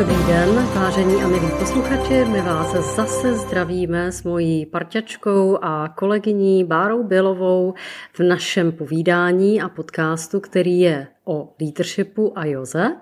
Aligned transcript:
Dobrý 0.00 0.16
den, 0.26 0.54
vážení 0.74 1.22
a 1.22 1.28
milí 1.28 1.48
posluchači, 1.58 2.24
my 2.24 2.40
vás 2.40 2.96
zase 2.96 3.34
zdravíme 3.34 4.12
s 4.12 4.22
mojí 4.22 4.66
parťačkou 4.66 5.58
a 5.62 5.88
kolegyní 5.88 6.64
Bárou 6.64 7.04
Bilovou 7.04 7.74
v 8.12 8.20
našem 8.20 8.72
povídání 8.72 9.62
a 9.62 9.68
podcastu, 9.68 10.40
který 10.40 10.80
je 10.80 11.06
o 11.24 11.54
leadershipu 11.60 12.38
a 12.38 12.44
Joze. 12.44 12.96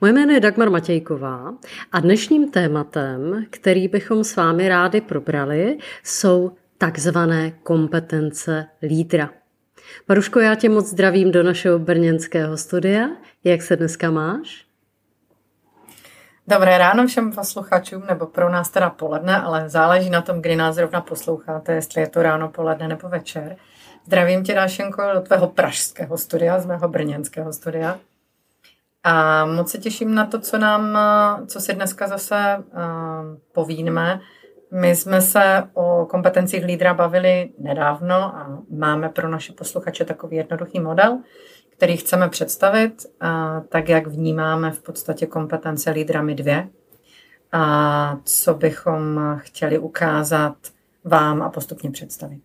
Moje 0.00 0.12
jméno 0.12 0.32
je 0.32 0.40
Dagmar 0.40 0.70
Matějková 0.70 1.54
a 1.92 2.00
dnešním 2.00 2.50
tématem, 2.50 3.44
který 3.50 3.88
bychom 3.88 4.24
s 4.24 4.36
vámi 4.36 4.68
rádi 4.68 5.00
probrali, 5.00 5.78
jsou 6.04 6.52
takzvané 6.78 7.50
kompetence 7.62 8.66
lídra. 8.82 9.30
Maruško, 10.08 10.40
já 10.40 10.54
tě 10.54 10.68
moc 10.68 10.86
zdravím 10.86 11.30
do 11.32 11.42
našeho 11.42 11.78
brněnského 11.78 12.56
studia. 12.56 13.08
Jak 13.44 13.62
se 13.62 13.76
dneska 13.76 14.10
máš? 14.10 14.71
Dobré 16.46 16.78
ráno 16.78 17.06
všem 17.06 17.32
posluchačům, 17.32 18.02
nebo 18.08 18.26
pro 18.26 18.50
nás 18.50 18.70
teda 18.70 18.90
poledne, 18.90 19.42
ale 19.42 19.68
záleží 19.68 20.10
na 20.10 20.22
tom, 20.22 20.42
kdy 20.42 20.56
nás 20.56 20.74
zrovna 20.74 21.00
posloucháte, 21.00 21.72
jestli 21.72 22.00
je 22.00 22.08
to 22.08 22.22
ráno, 22.22 22.48
poledne 22.48 22.88
nebo 22.88 23.08
večer. 23.08 23.56
Zdravím 24.06 24.44
tě, 24.44 24.54
Dášenko, 24.54 25.02
do 25.14 25.20
tvého 25.20 25.46
pražského 25.46 26.18
studia, 26.18 26.58
z 26.58 26.66
mého 26.66 26.88
brněnského 26.88 27.52
studia. 27.52 27.98
A 29.04 29.46
moc 29.46 29.70
se 29.70 29.78
těším 29.78 30.14
na 30.14 30.26
to, 30.26 30.40
co 30.40 30.58
nám, 30.58 30.98
co 31.46 31.60
si 31.60 31.74
dneska 31.74 32.06
zase 32.06 32.56
uh, 32.58 32.82
povíme. 33.52 34.20
My 34.72 34.96
jsme 34.96 35.20
se 35.20 35.64
o 35.74 36.06
kompetencích 36.06 36.64
lídra 36.64 36.94
bavili 36.94 37.50
nedávno 37.58 38.14
a 38.14 38.58
máme 38.70 39.08
pro 39.08 39.28
naše 39.28 39.52
posluchače 39.52 40.04
takový 40.04 40.36
jednoduchý 40.36 40.80
model, 40.80 41.18
který 41.82 41.96
chceme 41.96 42.28
představit, 42.28 43.06
tak 43.68 43.88
jak 43.88 44.06
vnímáme 44.06 44.70
v 44.70 44.82
podstatě 44.82 45.26
kompetence 45.26 45.90
lídrami 45.90 46.34
dvě 46.34 46.68
a 47.52 48.16
co 48.24 48.54
bychom 48.54 49.20
chtěli 49.42 49.78
ukázat 49.78 50.56
vám 51.04 51.42
a 51.42 51.50
postupně 51.50 51.90
představit. 51.90 52.40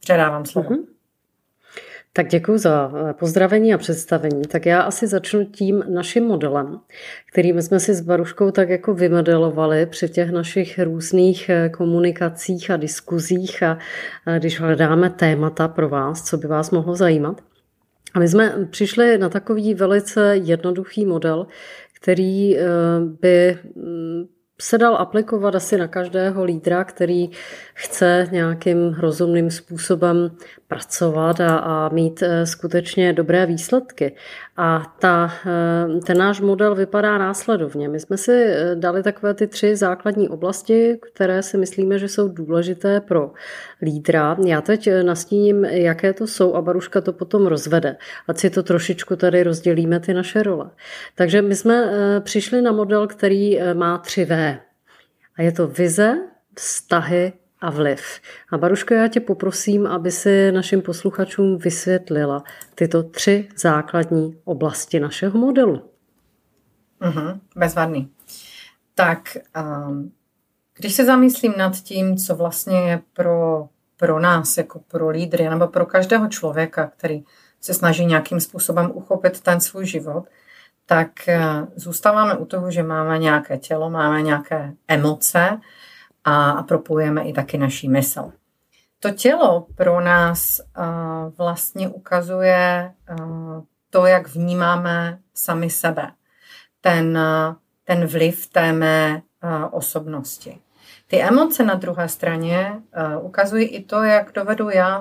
Předávám 0.00 0.46
slovo. 0.46 0.68
Mm-hmm. 0.68 0.84
Tak 2.12 2.28
děkuji 2.28 2.58
za 2.58 2.92
eh, 3.10 3.12
pozdravení 3.12 3.74
a 3.74 3.78
představení. 3.78 4.42
Tak 4.42 4.66
já 4.66 4.80
asi 4.82 5.06
začnu 5.06 5.44
tím 5.44 5.84
naším 5.88 6.24
modelem, 6.24 6.80
kterým 7.32 7.62
jsme 7.62 7.80
si 7.80 7.94
s 7.94 8.00
Baruškou 8.00 8.50
tak 8.50 8.68
jako 8.68 8.94
vymodelovali 8.94 9.86
při 9.86 10.08
těch 10.08 10.30
našich 10.30 10.78
různých 10.78 11.48
eh, 11.48 11.68
komunikacích 11.68 12.70
a 12.70 12.76
diskuzích 12.76 13.62
a 13.62 13.78
když 14.38 14.60
hledáme 14.60 15.10
témata 15.10 15.68
pro 15.68 15.88
vás, 15.88 16.22
co 16.22 16.36
by 16.36 16.48
vás 16.48 16.70
mohlo 16.70 16.96
zajímat. 16.96 17.51
A 18.14 18.18
my 18.18 18.28
jsme 18.28 18.66
přišli 18.70 19.18
na 19.18 19.28
takový 19.28 19.74
velice 19.74 20.36
jednoduchý 20.36 21.06
model, 21.06 21.46
který 22.00 22.58
eh, 22.58 22.64
by 23.20 23.58
mm, 23.76 24.24
se 24.60 24.78
dal 24.78 24.96
aplikovat 24.96 25.54
asi 25.54 25.78
na 25.78 25.88
každého 25.88 26.44
lídra, 26.44 26.84
který 26.84 27.30
chce 27.74 28.28
nějakým 28.32 28.94
rozumným 28.94 29.50
způsobem 29.50 30.30
pracovat 30.72 31.40
a, 31.40 31.56
a 31.56 31.88
mít 31.88 32.22
eh, 32.22 32.46
skutečně 32.46 33.12
dobré 33.12 33.46
výsledky. 33.46 34.16
A 34.56 34.94
ta, 34.98 35.32
eh, 35.46 36.00
ten 36.00 36.18
náš 36.18 36.40
model 36.40 36.74
vypadá 36.74 37.18
následovně. 37.18 37.88
My 37.88 38.00
jsme 38.00 38.16
si 38.16 38.32
eh, 38.32 38.74
dali 38.74 39.02
takové 39.02 39.34
ty 39.34 39.46
tři 39.46 39.76
základní 39.76 40.28
oblasti, 40.28 40.98
které 41.12 41.42
si 41.42 41.58
myslíme, 41.58 41.98
že 41.98 42.08
jsou 42.08 42.28
důležité 42.28 43.00
pro 43.00 43.32
lídra. 43.82 44.36
Já 44.46 44.60
teď 44.60 44.88
nastíním, 45.02 45.64
jaké 45.64 46.12
to 46.12 46.26
jsou 46.26 46.54
a 46.54 46.62
Baruška 46.62 47.00
to 47.00 47.12
potom 47.12 47.46
rozvede. 47.46 47.96
Ať 48.28 48.38
si 48.38 48.50
to 48.50 48.62
trošičku 48.62 49.16
tady 49.16 49.42
rozdělíme 49.42 50.00
ty 50.00 50.14
naše 50.14 50.42
role. 50.42 50.70
Takže 51.14 51.42
my 51.42 51.56
jsme 51.56 51.84
přišli 52.20 52.62
na 52.62 52.72
model, 52.72 53.06
který 53.06 53.60
má 53.74 53.98
tři 53.98 54.24
V. 54.24 54.58
A 55.36 55.42
je 55.42 55.52
to 55.52 55.66
vize, 55.66 56.14
vztahy 56.54 57.32
a 57.62 57.70
vliv. 57.70 58.20
A 58.52 58.58
Baruško, 58.58 58.94
já 58.94 59.08
tě 59.08 59.20
poprosím, 59.20 59.86
aby 59.86 60.10
si 60.10 60.52
našim 60.52 60.82
posluchačům 60.82 61.58
vysvětlila 61.58 62.44
tyto 62.74 63.02
tři 63.02 63.48
základní 63.56 64.40
oblasti 64.44 65.00
našeho 65.00 65.38
modelu. 65.38 65.90
Mhm, 67.00 67.40
bezvadný. 67.56 68.10
Tak, 68.94 69.36
um, 69.86 70.12
když 70.78 70.94
se 70.94 71.04
zamyslím 71.04 71.54
nad 71.56 71.76
tím, 71.76 72.16
co 72.16 72.36
vlastně 72.36 72.78
je 72.78 73.00
pro, 73.12 73.68
pro 73.96 74.20
nás, 74.20 74.56
jako 74.56 74.80
pro 74.88 75.08
lídry, 75.08 75.48
nebo 75.48 75.68
pro 75.68 75.86
každého 75.86 76.28
člověka, 76.28 76.86
který 76.96 77.24
se 77.60 77.74
snaží 77.74 78.06
nějakým 78.06 78.40
způsobem 78.40 78.90
uchopit 78.94 79.40
ten 79.40 79.60
svůj 79.60 79.86
život, 79.86 80.24
tak 80.86 81.10
uh, 81.28 81.68
zůstáváme 81.76 82.36
u 82.36 82.44
toho, 82.44 82.70
že 82.70 82.82
máme 82.82 83.18
nějaké 83.18 83.58
tělo, 83.58 83.90
máme 83.90 84.22
nějaké 84.22 84.72
emoce, 84.88 85.58
a 86.24 86.62
propojujeme 86.62 87.22
i 87.22 87.32
taky 87.32 87.58
naší 87.58 87.88
mysl. 87.88 88.32
To 89.00 89.10
tělo 89.10 89.66
pro 89.74 90.00
nás 90.00 90.60
vlastně 91.38 91.88
ukazuje 91.88 92.94
to, 93.90 94.06
jak 94.06 94.28
vnímáme 94.28 95.18
sami 95.34 95.70
sebe. 95.70 96.10
Ten, 96.80 97.18
ten 97.84 98.06
vliv 98.06 98.46
té 98.46 98.72
mé 98.72 99.22
osobnosti. 99.70 100.58
Ty 101.06 101.22
emoce 101.22 101.64
na 101.64 101.74
druhé 101.74 102.08
straně 102.08 102.82
ukazují 103.20 103.66
i 103.66 103.84
to, 103.84 104.02
jak 104.02 104.32
dovedu 104.32 104.70
já 104.70 105.00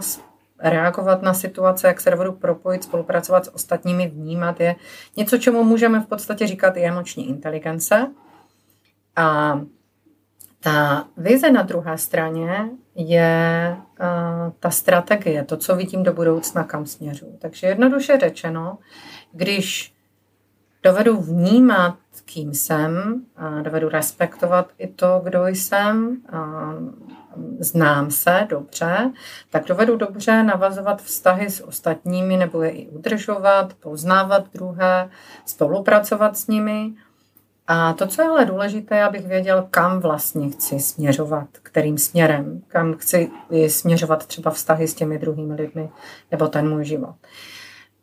reagovat 0.60 1.22
na 1.22 1.34
situace, 1.34 1.88
jak 1.88 2.02
se 2.02 2.12
dovedu 2.12 2.32
propojit, 2.32 2.84
spolupracovat 2.84 3.46
s 3.46 3.56
ostatními, 3.56 4.08
vnímat 4.08 4.60
je 4.60 4.76
něco, 5.18 5.38
čemu 5.38 5.64
můžeme 5.64 6.00
v 6.00 6.06
podstatě 6.06 6.48
říkat 6.48 6.78
i 6.78 6.86
emoční 6.86 7.30
inteligence. 7.30 8.12
A 9.16 9.60
ta 10.64 11.08
vize 11.18 11.52
na 11.52 11.62
druhé 11.62 11.98
straně 11.98 12.70
je 12.96 13.78
uh, 13.78 14.54
ta 14.60 14.70
strategie, 14.70 15.44
to, 15.44 15.58
co 15.58 15.76
vidím 15.76 16.04
do 16.04 16.14
budoucna, 16.14 16.64
kam 16.64 16.86
směřu. 16.86 17.38
Takže 17.40 17.68
jednoduše 17.68 18.18
řečeno, 18.20 18.78
když 19.32 19.94
dovedu 20.84 21.22
vnímat, 21.22 21.98
kým 22.26 22.54
jsem, 22.54 23.22
a 23.36 23.62
dovedu 23.62 23.90
respektovat 23.90 24.72
i 24.78 24.88
to, 24.88 25.22
kdo 25.24 25.48
jsem, 25.48 26.18
a 26.32 26.74
znám 27.60 28.12
se 28.12 28.48
dobře, 28.50 29.12
tak 29.50 29.66
dovedu 29.68 29.96
dobře 29.96 30.44
navazovat 30.44 31.02
vztahy 31.02 31.50
s 31.50 31.62
ostatními 31.62 32.38
nebo 32.38 32.62
je 32.62 32.72
i 32.72 32.90
udržovat, 32.90 33.74
poznávat 33.74 34.54
druhé, 34.54 35.10
spolupracovat 35.46 36.38
s 36.38 36.48
nimi– 36.48 36.94
a 37.74 37.94
to, 37.94 38.08
co 38.08 38.22
je 38.22 38.28
ale 38.28 38.46
důležité, 38.46 39.04
abych 39.04 39.28
věděl, 39.28 39.68
kam 39.70 40.00
vlastně 40.00 40.50
chci 40.50 40.80
směřovat, 40.80 41.48
kterým 41.64 41.98
směrem, 41.98 42.62
kam 42.68 42.94
chci 42.94 43.32
směřovat 43.68 44.26
třeba 44.26 44.52
vztahy 44.52 44.88
s 44.88 44.94
těmi 44.94 45.18
druhými 45.18 45.54
lidmi 45.54 45.90
nebo 46.32 46.48
ten 46.48 46.70
můj 46.70 46.86
život. 46.86 47.16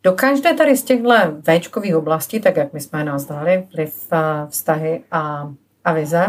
Do 0.03 0.13
každé 0.13 0.53
tady 0.53 0.77
z 0.77 0.83
těchto 0.83 1.09
véčkových 1.47 1.95
oblastí, 1.95 2.39
tak 2.39 2.57
jak 2.57 2.73
my 2.73 2.81
jsme 2.81 3.03
nazvali, 3.03 3.67
vliv, 3.73 4.09
vztahy 4.47 5.03
a, 5.11 5.53
a 5.85 5.93
vize, 5.93 6.27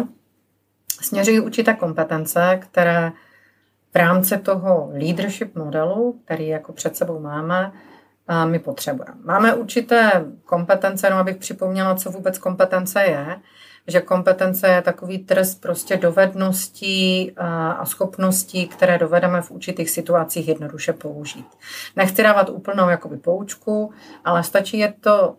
směřují 1.01 1.41
určité 1.41 1.75
kompetence, 1.75 2.61
které 2.63 3.13
v 3.93 3.97
rámci 3.97 4.39
toho 4.39 4.91
leadership 4.93 5.57
modelu, 5.57 6.21
který 6.25 6.49
jako 6.49 6.73
před 6.73 6.97
sebou 6.97 7.21
máme, 7.21 7.73
my 8.45 8.59
potřebujeme. 8.59 9.15
Máme 9.25 9.55
určité 9.55 10.25
kompetence, 10.45 11.07
jenom 11.07 11.19
abych 11.21 11.37
připomněla, 11.37 11.95
co 11.95 12.11
vůbec 12.11 12.39
kompetence 12.39 13.03
je 13.03 13.37
že 13.91 14.01
kompetence 14.01 14.69
je 14.69 14.83
takový 14.83 15.19
trest 15.19 15.61
prostě 15.61 15.97
dovedností 15.97 17.33
a 17.37 17.87
schopností, 17.87 18.69
které 18.69 18.99
dovedeme 18.99 19.43
v 19.43 19.51
určitých 19.51 19.91
situacích 19.91 20.49
jednoduše 20.49 20.93
použít. 20.93 21.47
Nechci 21.97 22.23
dávat 22.23 22.49
úplnou 22.49 22.89
jakoby 22.89 23.17
poučku, 23.17 23.93
ale 24.25 24.43
stačí 24.43 24.79
je 24.79 24.95
to, 25.01 25.37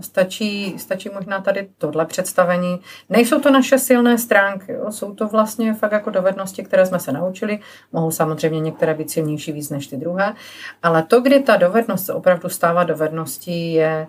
stačí, 0.00 0.78
stačí 0.78 1.10
možná 1.14 1.40
tady 1.40 1.68
tohle 1.78 2.06
představení. 2.06 2.80
Nejsou 3.08 3.40
to 3.40 3.50
naše 3.50 3.78
silné 3.78 4.18
stránky, 4.18 4.72
jo? 4.72 4.92
jsou 4.92 5.14
to 5.14 5.28
vlastně 5.28 5.74
fakt 5.74 5.92
jako 5.92 6.10
dovednosti, 6.10 6.62
které 6.64 6.86
jsme 6.86 6.98
se 6.98 7.12
naučili. 7.12 7.58
Mohou 7.92 8.10
samozřejmě 8.10 8.60
některé 8.60 8.94
být 8.94 9.10
silnější 9.10 9.52
víc 9.52 9.70
než 9.70 9.86
ty 9.86 9.96
druhé, 9.96 10.34
ale 10.82 11.02
to, 11.02 11.20
kdy 11.20 11.40
ta 11.40 11.56
dovednost 11.56 12.06
se 12.06 12.12
opravdu 12.12 12.48
stává 12.48 12.84
dovedností, 12.84 13.72
je 13.72 14.06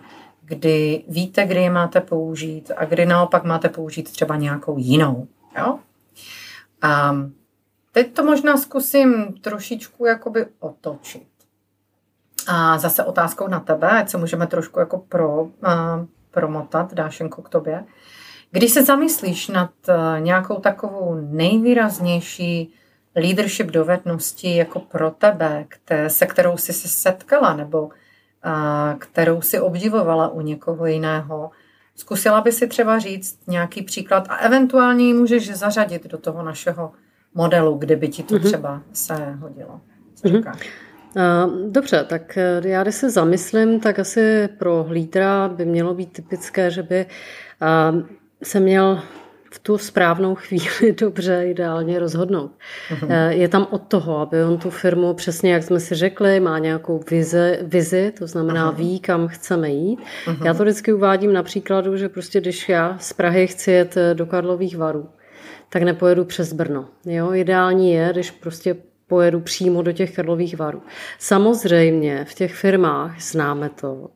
kdy 0.50 1.04
víte, 1.08 1.46
kdy 1.46 1.60
je 1.62 1.70
máte 1.70 2.00
použít 2.00 2.70
a 2.76 2.84
kdy 2.84 3.06
naopak 3.06 3.44
máte 3.44 3.68
použít 3.68 4.12
třeba 4.12 4.36
nějakou 4.36 4.78
jinou. 4.78 5.28
Jo? 5.58 5.78
A 6.82 7.16
teď 7.92 8.12
to 8.14 8.24
možná 8.24 8.56
zkusím 8.56 9.34
trošičku 9.40 10.06
jakoby 10.06 10.46
otočit. 10.58 11.28
A 12.48 12.78
zase 12.78 13.04
otázkou 13.04 13.48
na 13.48 13.60
tebe, 13.60 13.90
ať 13.90 14.08
se 14.08 14.18
můžeme 14.18 14.46
trošku 14.46 14.80
jako 14.80 14.98
pro, 14.98 15.42
uh, 15.42 15.50
promotat, 16.30 16.94
Dášenko, 16.94 17.42
k 17.42 17.48
tobě. 17.48 17.84
Když 18.50 18.72
se 18.72 18.84
zamyslíš 18.84 19.48
nad 19.48 19.70
uh, 19.88 20.20
nějakou 20.20 20.60
takovou 20.60 21.14
nejvýraznější 21.14 22.74
leadership 23.16 23.66
dovedností 23.66 24.56
jako 24.56 24.80
pro 24.80 25.10
tebe, 25.10 25.64
které, 25.68 26.10
se 26.10 26.26
kterou 26.26 26.56
jsi 26.56 26.72
se 26.72 26.88
setkala, 26.88 27.54
nebo 27.54 27.90
kterou 28.98 29.40
si 29.40 29.60
obdivovala 29.60 30.28
u 30.28 30.40
někoho 30.40 30.86
jiného. 30.86 31.50
Zkusila 31.96 32.40
by 32.40 32.52
si 32.52 32.66
třeba 32.66 32.98
říct 32.98 33.38
nějaký 33.46 33.82
příklad 33.82 34.26
a 34.28 34.36
eventuálně 34.36 35.06
ji 35.06 35.14
můžeš 35.14 35.56
zařadit 35.56 36.06
do 36.06 36.18
toho 36.18 36.42
našeho 36.42 36.92
modelu, 37.34 37.78
kde 37.78 37.96
by 37.96 38.08
ti 38.08 38.22
to 38.22 38.34
mm-hmm. 38.34 38.44
třeba 38.44 38.82
se 38.92 39.14
hodilo. 39.40 39.80
Co 40.14 40.28
mm-hmm. 40.28 40.54
Dobře, 41.70 42.04
tak 42.08 42.38
e, 42.38 42.60
já 42.64 42.82
když 42.82 42.94
se 42.94 43.10
zamyslím, 43.10 43.80
tak 43.80 43.98
asi 43.98 44.48
pro 44.58 44.86
lídra 44.90 45.48
by 45.48 45.64
mělo 45.64 45.94
být 45.94 46.12
typické, 46.12 46.70
že 46.70 46.82
by 46.82 47.06
se 48.42 48.60
měl 48.60 49.02
v 49.50 49.58
tu 49.58 49.78
správnou 49.78 50.34
chvíli 50.34 50.92
dobře 51.00 51.46
ideálně 51.46 51.98
rozhodnout. 51.98 52.50
Mm-hmm. 52.90 53.28
Je 53.28 53.48
tam 53.48 53.66
od 53.70 53.82
toho, 53.82 54.18
aby 54.18 54.44
on 54.44 54.58
tu 54.58 54.70
firmu, 54.70 55.14
přesně 55.14 55.52
jak 55.52 55.62
jsme 55.62 55.80
si 55.80 55.94
řekli, 55.94 56.40
má 56.40 56.58
nějakou 56.58 57.00
vizi, 57.10 57.58
vizi 57.62 58.12
to 58.18 58.26
znamená 58.26 58.72
mm-hmm. 58.72 58.76
ví, 58.76 59.00
kam 59.00 59.28
chceme 59.28 59.70
jít. 59.70 60.00
Mm-hmm. 60.26 60.46
Já 60.46 60.54
to 60.54 60.62
vždycky 60.62 60.92
uvádím 60.92 61.32
na 61.32 61.42
příkladu, 61.42 61.96
že 61.96 62.08
prostě 62.08 62.40
když 62.40 62.68
já 62.68 62.98
z 63.00 63.12
Prahy 63.12 63.46
chci 63.46 63.70
jet 63.70 63.96
e, 63.96 64.14
do 64.14 64.26
Karlových 64.26 64.76
varů, 64.76 65.08
tak 65.70 65.82
nepojedu 65.82 66.24
přes 66.24 66.52
Brno. 66.52 66.88
Jo? 67.04 67.34
Ideální 67.34 67.92
je, 67.92 68.08
když 68.12 68.30
prostě 68.30 68.76
pojedu 69.10 69.40
přímo 69.40 69.82
do 69.82 69.92
těch 69.92 70.14
Karlových 70.14 70.56
varů. 70.56 70.82
Samozřejmě 71.18 72.24
v 72.24 72.34
těch 72.34 72.54
firmách 72.54 73.20
známe 73.20 73.70
to, 73.80 74.08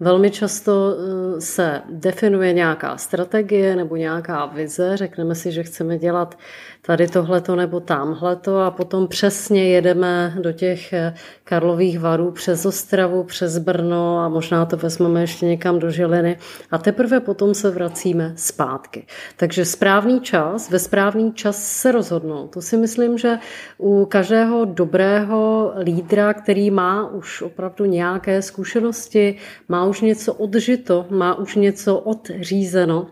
Velmi 0.00 0.30
často 0.30 0.94
eh, 0.96 1.40
se 1.40 1.82
definuje 1.90 2.52
nějaká 2.52 2.96
strategie 2.96 3.76
nebo 3.76 3.96
nějaká 3.96 4.46
vize, 4.46 4.96
řekneme 4.96 5.34
si, 5.34 5.52
že 5.52 5.62
chceme 5.62 5.98
dělat 5.98 6.38
tady 6.82 7.08
tohleto 7.08 7.56
nebo 7.56 7.80
tamhleto 7.80 8.58
a 8.58 8.70
potom 8.70 9.08
přesně 9.08 9.68
jedeme 9.68 10.34
do 10.40 10.52
těch 10.52 10.92
eh, 10.92 11.14
Karlových 11.44 12.00
varů 12.00 12.30
přes 12.30 12.66
Ostravu, 12.66 13.24
přes 13.24 13.58
Brno 13.58 14.18
a 14.18 14.28
možná 14.28 14.64
to 14.64 14.76
vezmeme 14.76 15.20
ještě 15.20 15.46
někam 15.46 15.78
do 15.78 15.90
Žiliny 15.90 16.38
a 16.70 16.78
teprve 16.78 17.20
potom 17.20 17.54
se 17.54 17.70
vracíme 17.70 18.32
zpátky. 18.36 19.06
Takže 19.36 19.64
správný 19.64 20.20
čas, 20.20 20.70
ve 20.70 20.78
správný 20.78 21.32
čas 21.32 21.62
se 21.62 21.92
rozhodnout. 21.92 22.50
To 22.50 22.62
si 22.62 22.76
myslím, 22.76 23.18
že 23.18 23.38
u 23.78 24.04
každého 24.04 24.64
dobrého 24.64 25.72
lídra, 25.78 26.34
který 26.34 26.70
má 26.70 27.06
už 27.06 27.42
opravdu 27.42 27.84
nějaké 27.84 28.42
zkušenosti, 28.42 29.36
má 29.68 29.84
už 29.84 30.00
něco 30.00 30.34
odžito, 30.34 31.06
má 31.10 31.34
už 31.34 31.54
něco 31.54 31.98
odřízeno, 31.98 33.06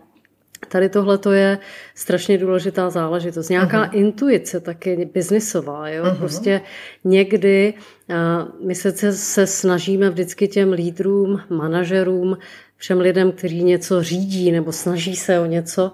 Tady 0.67 0.89
tohle 0.89 1.17
to 1.17 1.31
je 1.31 1.57
strašně 1.95 2.37
důležitá 2.37 2.89
záležitost. 2.89 3.49
Nějaká 3.49 3.85
uh-huh. 3.85 3.97
intuice 3.97 4.59
taky 4.59 5.09
biznisová. 5.13 5.89
Jo? 5.89 6.03
Uh-huh. 6.03 6.17
Prostě 6.17 6.61
někdy 7.03 7.73
uh, 8.09 8.67
my 8.67 8.75
se, 8.75 9.13
se 9.13 9.47
snažíme 9.47 10.09
vždycky 10.09 10.47
těm 10.47 10.71
lídrům, 10.71 11.41
manažerům, 11.49 12.37
všem 12.77 12.99
lidem, 12.99 13.31
kteří 13.31 13.63
něco 13.63 14.03
řídí 14.03 14.51
nebo 14.51 14.71
snaží 14.71 15.15
se 15.15 15.39
o 15.39 15.45
něco, 15.45 15.91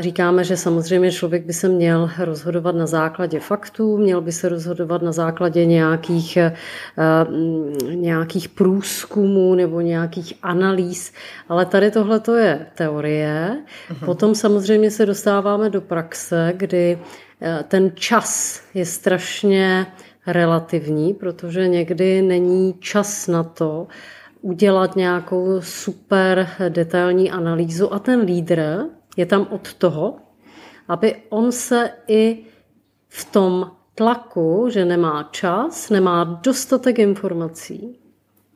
Říkáme, 0.00 0.44
že 0.44 0.56
samozřejmě 0.56 1.12
člověk 1.12 1.44
by 1.46 1.52
se 1.52 1.68
měl 1.68 2.10
rozhodovat 2.18 2.74
na 2.74 2.86
základě 2.86 3.40
faktů, 3.40 3.98
měl 3.98 4.20
by 4.20 4.32
se 4.32 4.48
rozhodovat 4.48 5.02
na 5.02 5.12
základě 5.12 5.66
nějakých, 5.66 6.36
eh, 6.36 6.52
nějakých 7.94 8.48
průzkumů 8.48 9.54
nebo 9.54 9.80
nějakých 9.80 10.34
analýz, 10.42 11.12
ale 11.48 11.66
tady 11.66 11.90
tohle 11.90 12.20
to 12.20 12.34
je 12.34 12.66
teorie. 12.74 13.56
Uh-huh. 13.90 14.04
Potom 14.04 14.34
samozřejmě 14.34 14.90
se 14.90 15.06
dostáváme 15.06 15.70
do 15.70 15.80
praxe, 15.80 16.52
kdy 16.56 16.98
eh, 17.40 17.64
ten 17.68 17.92
čas 17.94 18.60
je 18.74 18.86
strašně 18.86 19.86
relativní, 20.26 21.14
protože 21.14 21.68
někdy 21.68 22.22
není 22.22 22.74
čas 22.80 23.28
na 23.28 23.42
to, 23.42 23.86
udělat 24.40 24.96
nějakou 24.96 25.60
super 25.60 26.48
detailní 26.68 27.30
analýzu 27.30 27.94
a 27.94 27.98
ten 27.98 28.20
lídr 28.20 28.84
je 29.16 29.26
tam 29.26 29.46
od 29.50 29.74
toho, 29.74 30.18
aby 30.88 31.16
on 31.28 31.52
se 31.52 31.90
i 32.08 32.44
v 33.08 33.24
tom 33.24 33.70
tlaku, 33.94 34.68
že 34.70 34.84
nemá 34.84 35.28
čas, 35.30 35.90
nemá 35.90 36.24
dostatek 36.24 36.98
informací, 36.98 37.98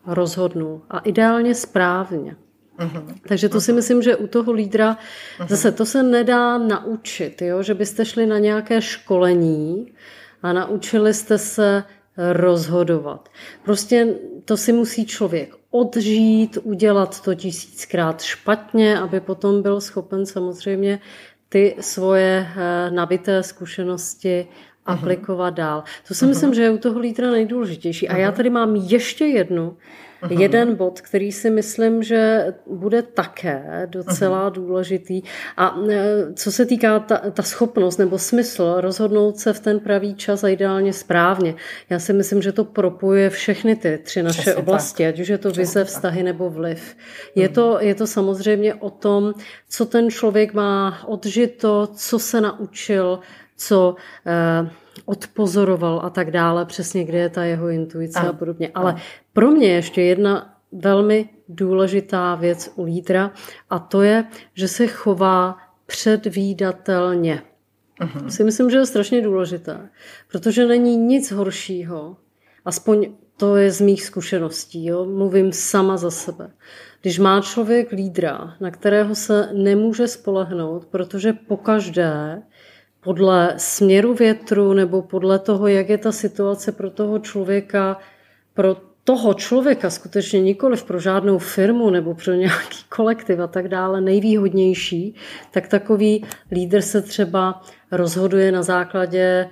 rozhodnul. 0.06 0.82
A 0.90 0.98
ideálně 0.98 1.54
správně. 1.54 2.36
Uh-huh. 2.78 3.14
Takže 3.28 3.48
to 3.48 3.60
si 3.60 3.72
myslím, 3.72 4.02
že 4.02 4.16
u 4.16 4.26
toho 4.26 4.52
lídra 4.52 4.96
uh-huh. 5.38 5.48
zase 5.48 5.72
to 5.72 5.86
se 5.86 6.02
nedá 6.02 6.58
naučit, 6.58 7.42
jo? 7.42 7.62
že 7.62 7.74
byste 7.74 8.04
šli 8.04 8.26
na 8.26 8.38
nějaké 8.38 8.82
školení 8.82 9.92
a 10.42 10.52
naučili 10.52 11.14
jste 11.14 11.38
se 11.38 11.84
rozhodovat. 12.18 13.28
Prostě 13.64 14.14
to 14.44 14.56
si 14.56 14.72
musí 14.72 15.06
člověk 15.06 15.54
odžít, 15.70 16.58
udělat 16.62 17.20
to 17.20 17.34
tisíckrát 17.34 18.22
špatně, 18.22 18.98
aby 18.98 19.20
potom 19.20 19.62
byl 19.62 19.80
schopen 19.80 20.26
samozřejmě 20.26 21.00
ty 21.48 21.76
svoje 21.80 22.48
eh, 22.56 22.90
nabité 22.90 23.42
zkušenosti 23.42 24.46
aplikovat 24.86 25.50
dál. 25.50 25.84
To 26.08 26.14
si 26.14 26.26
myslím, 26.26 26.54
že 26.54 26.62
je 26.62 26.70
u 26.70 26.78
toho 26.78 27.00
lídra 27.00 27.30
nejdůležitější. 27.30 28.08
A 28.08 28.16
já 28.16 28.32
tady 28.32 28.50
mám 28.50 28.76
ještě 28.76 29.24
jednu 29.24 29.76
jeden 30.30 30.74
bod, 30.74 31.00
který 31.00 31.32
si 31.32 31.50
myslím, 31.50 32.02
že 32.02 32.54
bude 32.66 33.02
také 33.02 33.86
docela 33.90 34.50
uh-huh. 34.50 34.52
důležitý. 34.52 35.22
A 35.56 35.76
e, 35.90 36.34
co 36.34 36.52
se 36.52 36.66
týká 36.66 36.98
ta, 36.98 37.16
ta 37.30 37.42
schopnost 37.42 37.96
nebo 37.96 38.18
smysl 38.18 38.74
rozhodnout 38.80 39.38
se 39.38 39.52
v 39.52 39.60
ten 39.60 39.80
pravý 39.80 40.14
čas 40.14 40.44
a 40.44 40.48
ideálně 40.48 40.92
správně, 40.92 41.54
já 41.90 41.98
si 41.98 42.12
myslím, 42.12 42.42
že 42.42 42.52
to 42.52 42.64
propojuje 42.64 43.30
všechny 43.30 43.76
ty 43.76 43.98
tři 43.98 44.22
naše 44.22 44.40
Přesně 44.40 44.54
oblasti, 44.54 45.04
tak. 45.04 45.14
ať 45.14 45.20
už 45.20 45.28
je 45.28 45.38
to 45.38 45.50
vize, 45.50 45.84
vztahy 45.84 46.22
nebo 46.22 46.50
vliv. 46.50 46.96
Je, 47.34 47.48
uh-huh. 47.48 47.52
to, 47.52 47.78
je 47.80 47.94
to 47.94 48.06
samozřejmě 48.06 48.74
o 48.74 48.90
tom, 48.90 49.34
co 49.68 49.86
ten 49.86 50.10
člověk 50.10 50.54
má 50.54 50.98
odžito, 51.06 51.88
co 51.94 52.18
se 52.18 52.40
naučil, 52.40 53.18
co 53.56 53.96
eh, 54.26 54.70
odpozoroval 55.06 56.00
a 56.04 56.10
tak 56.10 56.30
dále, 56.30 56.64
přesně 56.64 57.04
kde 57.04 57.18
je 57.18 57.28
ta 57.28 57.44
jeho 57.44 57.68
intuice 57.68 58.18
a, 58.18 58.28
a 58.28 58.32
podobně. 58.32 58.70
Ale 58.74 58.96
pro 59.32 59.50
mě 59.50 59.68
ještě 59.68 60.02
jedna 60.02 60.56
velmi 60.72 61.28
důležitá 61.48 62.34
věc 62.34 62.72
u 62.76 62.84
lídra 62.84 63.32
a 63.70 63.78
to 63.78 64.02
je, 64.02 64.24
že 64.54 64.68
se 64.68 64.86
chová 64.86 65.56
předvídatelně. 65.86 67.42
Uh-huh. 68.00 68.26
Si 68.26 68.44
myslím, 68.44 68.70
že 68.70 68.76
je 68.76 68.86
strašně 68.86 69.22
důležité, 69.22 69.88
protože 70.28 70.66
není 70.66 70.96
nic 70.96 71.32
horšího, 71.32 72.16
aspoň 72.64 73.14
to 73.36 73.56
je 73.56 73.70
z 73.70 73.80
mých 73.80 74.04
zkušeností, 74.04 74.86
jo? 74.86 75.04
mluvím 75.04 75.52
sama 75.52 75.96
za 75.96 76.10
sebe. 76.10 76.50
Když 77.02 77.18
má 77.18 77.40
člověk 77.40 77.92
lídra, 77.92 78.56
na 78.60 78.70
kterého 78.70 79.14
se 79.14 79.48
nemůže 79.52 80.08
spolehnout, 80.08 80.86
protože 80.86 81.32
pokaždé 81.32 82.42
podle 83.06 83.54
směru 83.56 84.14
větru 84.14 84.72
nebo 84.72 85.02
podle 85.02 85.38
toho, 85.38 85.68
jak 85.68 85.88
je 85.88 85.98
ta 85.98 86.12
situace 86.12 86.72
pro 86.72 86.90
toho 86.90 87.18
člověka, 87.18 87.98
pro 88.54 88.76
toho 89.04 89.34
člověka 89.34 89.90
skutečně 89.90 90.40
nikoliv 90.40 90.84
pro 90.84 91.00
žádnou 91.00 91.38
firmu 91.38 91.90
nebo 91.90 92.14
pro 92.14 92.32
nějaký 92.34 92.78
kolektiv 92.88 93.38
a 93.38 93.46
tak 93.46 93.68
dále 93.68 94.00
nejvýhodnější, 94.00 95.14
tak 95.50 95.68
takový 95.68 96.24
lídr 96.52 96.80
se 96.80 97.02
třeba 97.02 97.62
rozhoduje 97.90 98.52
na 98.52 98.62
základě 98.62 99.48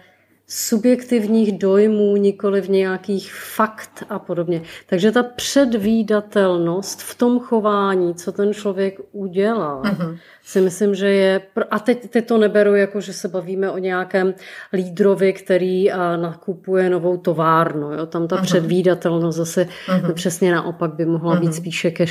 subjektivních 0.46 1.58
dojmů, 1.58 2.16
nikoli 2.16 2.60
v 2.60 2.68
nějakých 2.68 3.34
fakt 3.34 4.04
a 4.08 4.18
podobně. 4.18 4.62
Takže 4.86 5.12
ta 5.12 5.22
předvídatelnost 5.22 7.02
v 7.02 7.18
tom 7.18 7.40
chování, 7.40 8.14
co 8.14 8.32
ten 8.32 8.54
člověk 8.54 9.00
udělá, 9.12 9.82
uh-huh. 9.82 10.18
si 10.44 10.60
myslím, 10.60 10.94
že 10.94 11.08
je... 11.08 11.42
A 11.70 11.78
teď, 11.78 12.10
teď 12.10 12.26
to 12.26 12.38
neberu 12.38 12.74
jako, 12.74 13.00
že 13.00 13.12
se 13.12 13.28
bavíme 13.28 13.70
o 13.70 13.78
nějakém 13.78 14.34
lídrovi, 14.72 15.32
který 15.32 15.88
nakupuje 16.16 16.90
novou 16.90 17.16
továrnu. 17.16 17.92
Jo? 17.92 18.06
Tam 18.06 18.28
ta 18.28 18.36
uh-huh. 18.36 18.42
předvídatelnost 18.42 19.38
zase 19.38 19.66
uh-huh. 19.86 20.12
přesně 20.12 20.52
naopak 20.52 20.94
by 20.94 21.04
mohla 21.06 21.36
uh-huh. 21.36 21.40
být 21.40 21.54
spíše 21.54 21.90
ke, 21.90 22.04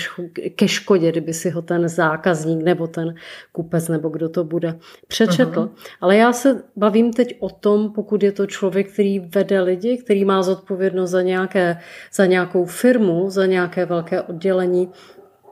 ke 0.56 0.68
škodě, 0.68 1.12
kdyby 1.12 1.34
si 1.34 1.50
ho 1.50 1.62
ten 1.62 1.90
zákazník 1.90 2.64
nebo 2.64 2.88
ten 2.88 3.16
kupec 3.52 3.88
nebo 3.88 4.10
kdo 4.10 4.30
to 4.30 4.44
bude 4.44 4.80
přečetl. 5.08 5.60
Uh-huh. 5.60 5.70
Ale 6.02 6.18
já 6.18 6.34
se 6.34 6.64
bavím 6.76 7.14
teď 7.14 7.38
o 7.40 7.50
tom, 7.50 7.94
pokud 7.94 8.23
je 8.24 8.32
to 8.32 8.48
člověk, 8.48 8.94
který 8.94 9.20
vede 9.20 9.62
lidi, 9.62 9.98
který 9.98 10.26
má 10.26 10.44
zodpovědnost 10.44 11.10
za, 11.10 11.22
nějaké, 11.22 11.80
za 12.14 12.26
nějakou 12.26 12.66
firmu, 12.66 13.30
za 13.30 13.46
nějaké 13.46 13.86
velké 13.86 14.22
oddělení, 14.22 14.92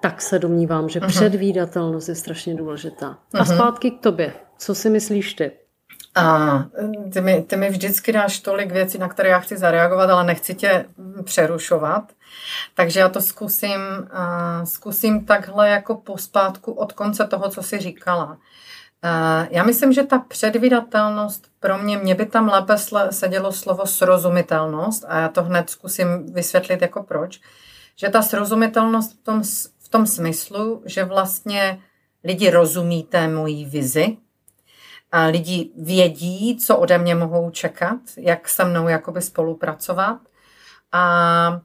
tak 0.02 0.22
se 0.22 0.40
domnívám, 0.40 0.90
že 0.90 1.00
uh-huh. 1.00 1.08
předvídatelnost 1.08 2.10
je 2.10 2.16
strašně 2.16 2.56
důležitá. 2.56 3.08
Uh-huh. 3.08 3.40
A 3.40 3.44
mhm. 3.44 3.56
zpátky 3.56 3.92
k 3.92 4.00
tobě. 4.00 4.34
Co 4.58 4.76
si 4.76 4.90
myslíš 4.90 5.34
ty? 5.34 5.52
A 6.16 6.66
ty 7.14 7.22
mi, 7.22 7.42
ty 7.42 7.56
mi 7.56 7.70
vždycky 7.70 8.12
dáš 8.12 8.40
tolik 8.40 8.72
věcí, 8.72 8.98
na 8.98 9.08
které 9.08 9.30
já 9.30 9.40
chci 9.40 9.58
zareagovat, 9.58 10.10
ale 10.10 10.24
nechci 10.24 10.56
tě 10.56 10.86
přerušovat. 11.24 12.04
Takže 12.76 13.00
já 13.00 13.10
to 13.10 13.22
zkusím, 13.22 13.80
zkusím 14.64 15.26
takhle 15.26 15.70
jako 15.70 15.96
pospátku 15.96 16.72
od 16.72 16.94
konce 16.94 17.28
toho, 17.28 17.50
co 17.50 17.64
jsi 17.64 17.78
říkala. 17.78 18.38
Eh, 19.04 19.48
já 19.52 19.64
myslím, 19.64 19.94
že 19.94 20.04
ta 20.04 20.20
předvídatelnost 20.20 21.48
pro 21.60 21.78
mě, 21.78 21.98
mě 21.98 22.16
by 22.16 22.26
tam 22.26 22.48
lépe 22.48 22.76
sedělo 23.10 23.52
slovo 23.52 23.86
srozumitelnost 23.86 25.06
a 25.08 25.20
já 25.20 25.30
to 25.30 25.44
hned 25.44 25.70
zkusím 25.70 26.34
vysvětlit 26.34 26.82
jako 26.82 27.04
proč. 27.04 27.42
Že 27.96 28.10
ta 28.10 28.22
srozumitelnost 28.22 29.14
v 29.14 29.24
tom, 29.24 29.44
v 29.80 29.90
tom 29.90 30.08
smyslu, 30.08 30.84
že 30.86 31.04
vlastně 31.04 31.82
lidi 32.24 32.50
rozumí 32.50 33.04
té 33.04 33.28
mojí 33.28 33.66
vizi, 33.66 34.18
a 35.12 35.26
lidi 35.26 35.72
vědí, 35.78 36.58
co 36.58 36.78
ode 36.78 36.98
mě 36.98 37.16
mohou 37.16 37.50
čekat, 37.50 38.00
jak 38.18 38.50
se 38.50 38.66
mnou 38.66 38.88
jakoby 38.88 39.22
spolupracovat. 39.22 40.18
A, 40.92 41.62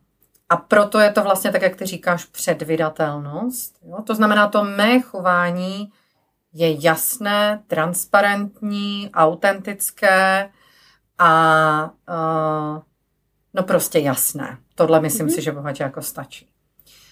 a 0.48 0.56
proto 0.56 0.98
je 0.98 1.12
to 1.12 1.22
vlastně 1.22 1.52
tak, 1.52 1.62
jak 1.62 1.76
ty 1.76 1.86
říkáš, 1.86 2.24
předvydatelnost. 2.24 3.74
Jo? 3.82 4.02
To 4.02 4.14
znamená, 4.14 4.48
to 4.48 4.64
mé 4.64 5.00
chování 5.00 5.92
je 6.56 6.84
jasné, 6.86 7.62
transparentní, 7.66 9.10
autentické 9.14 10.50
a 11.18 11.90
uh, 12.08 12.82
no 13.54 13.62
prostě 13.62 13.98
jasné. 13.98 14.58
Tohle 14.74 15.00
myslím 15.00 15.26
mm-hmm. 15.26 15.34
si, 15.34 15.42
že 15.42 15.52
bohatě 15.52 15.82
jako 15.82 16.02
stačí. 16.02 16.48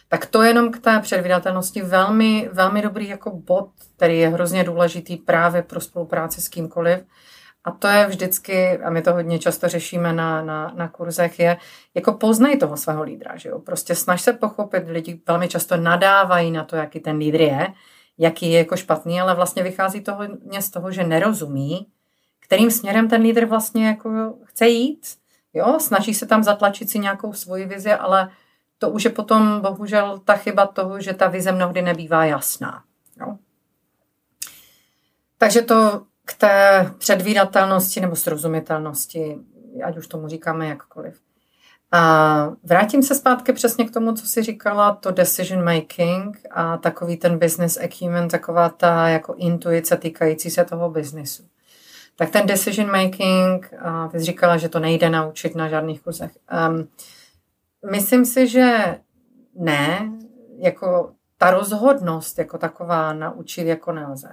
Tak 0.09 0.27
to 0.27 0.43
jenom 0.43 0.71
k 0.71 0.79
té 0.79 1.01
předvydatelnosti 1.01 1.83
velmi, 1.83 2.49
velmi 2.53 2.83
dobrý 2.83 3.09
jako 3.09 3.31
bod, 3.31 3.71
který 3.97 4.19
je 4.19 4.29
hrozně 4.29 4.65
důležitý 4.65 5.17
právě 5.17 5.63
pro 5.63 5.81
spolupráci 5.81 6.41
s 6.41 6.49
kýmkoliv. 6.49 7.01
A 7.65 7.71
to 7.71 7.89
je 7.89 8.07
vždycky, 8.07 8.79
a 8.79 8.91
my 8.91 9.03
to 9.03 9.13
hodně 9.13 9.39
často 9.39 9.69
řešíme 9.69 10.13
na, 10.13 10.43
na, 10.43 10.73
na 10.75 10.89
kurzech, 10.89 11.39
je 11.39 11.57
jako 11.95 12.13
poznej 12.13 12.59
toho 12.59 12.77
svého 12.77 13.03
lídra. 13.03 13.37
Že 13.37 13.49
jo? 13.49 13.59
Prostě 13.59 13.95
snaž 13.95 14.21
se 14.21 14.33
pochopit, 14.33 14.85
lidi 14.87 15.21
velmi 15.27 15.49
často 15.49 15.77
nadávají 15.77 16.51
na 16.51 16.65
to, 16.65 16.77
jaký 16.77 17.01
ten 17.01 17.17
lídr 17.17 17.41
je, 17.41 17.69
jaký 18.18 18.52
je 18.52 18.59
jako 18.59 18.76
špatný, 18.76 19.21
ale 19.21 19.35
vlastně 19.35 19.62
vychází 19.62 20.00
toho, 20.00 20.25
z 20.61 20.71
toho, 20.71 20.92
že 20.92 21.04
nerozumí, 21.04 21.87
kterým 22.40 22.71
směrem 22.71 23.09
ten 23.09 23.23
lídr 23.23 23.44
vlastně 23.44 23.87
jako 23.87 24.35
chce 24.44 24.66
jít. 24.66 25.06
Jo, 25.54 25.76
snaží 25.80 26.14
se 26.14 26.26
tam 26.26 26.44
zatlačit 26.44 26.90
si 26.90 26.99
nějakou 26.99 27.33
svoji 27.33 27.66
vizi, 27.66 27.92
ale 27.92 28.30
to 28.78 28.90
už 28.90 29.04
je 29.04 29.11
potom 29.11 29.61
bohužel 29.61 30.18
ta 30.18 30.35
chyba 30.35 30.66
toho, 30.66 31.00
že 31.00 31.12
ta 31.12 31.28
vize 31.28 31.52
mnohdy 31.52 31.83
nebývá 31.83 32.25
jasná. 32.25 32.85
Jo? 33.21 33.38
Takže 35.38 35.62
to 35.62 36.06
k 36.25 36.35
té 36.35 36.90
předvídatelnosti 36.99 38.00
nebo 38.00 38.16
srozumitelnosti, 38.16 39.38
ať 39.85 39.97
už 39.97 40.06
tomu 40.06 40.28
říkáme 40.28 40.68
jakkoliv. 40.68 41.21
A 41.95 42.53
vrátím 42.63 43.03
se 43.03 43.15
zpátky 43.15 43.53
přesně 43.53 43.85
k 43.85 43.91
tomu, 43.91 44.13
co 44.13 44.27
jsi 44.27 44.43
říkala, 44.43 44.95
to 44.95 45.11
decision 45.11 45.65
making 45.65 46.41
a 46.51 46.77
takový 46.77 47.17
ten 47.17 47.39
business 47.39 47.79
acumen, 47.85 48.29
taková 48.29 48.69
ta 48.69 49.09
jako 49.09 49.35
intuice 49.35 49.97
týkající 49.97 50.51
se 50.51 50.65
toho 50.65 50.91
biznesu. 50.91 51.43
Tak 52.17 52.31
ten 52.31 52.47
decision 52.47 52.91
making, 52.91 53.75
a 53.79 54.09
ty 54.09 54.19
jsi 54.19 54.25
říkala, 54.25 54.57
že 54.57 54.69
to 54.69 54.81
nejde 54.81 55.11
naučit 55.11 55.55
na 55.55 55.69
žádných 55.69 56.01
kurzech. 56.01 56.31
Um, 56.69 56.89
myslím 57.91 58.25
si, 58.25 58.49
že 58.49 58.99
ne, 59.55 60.13
jako 60.59 61.13
ta 61.39 61.51
rozhodnost 61.51 62.39
jako 62.39 62.59
taková 62.59 63.13
naučit 63.13 63.67
jako 63.67 63.93
nelze. 63.93 64.29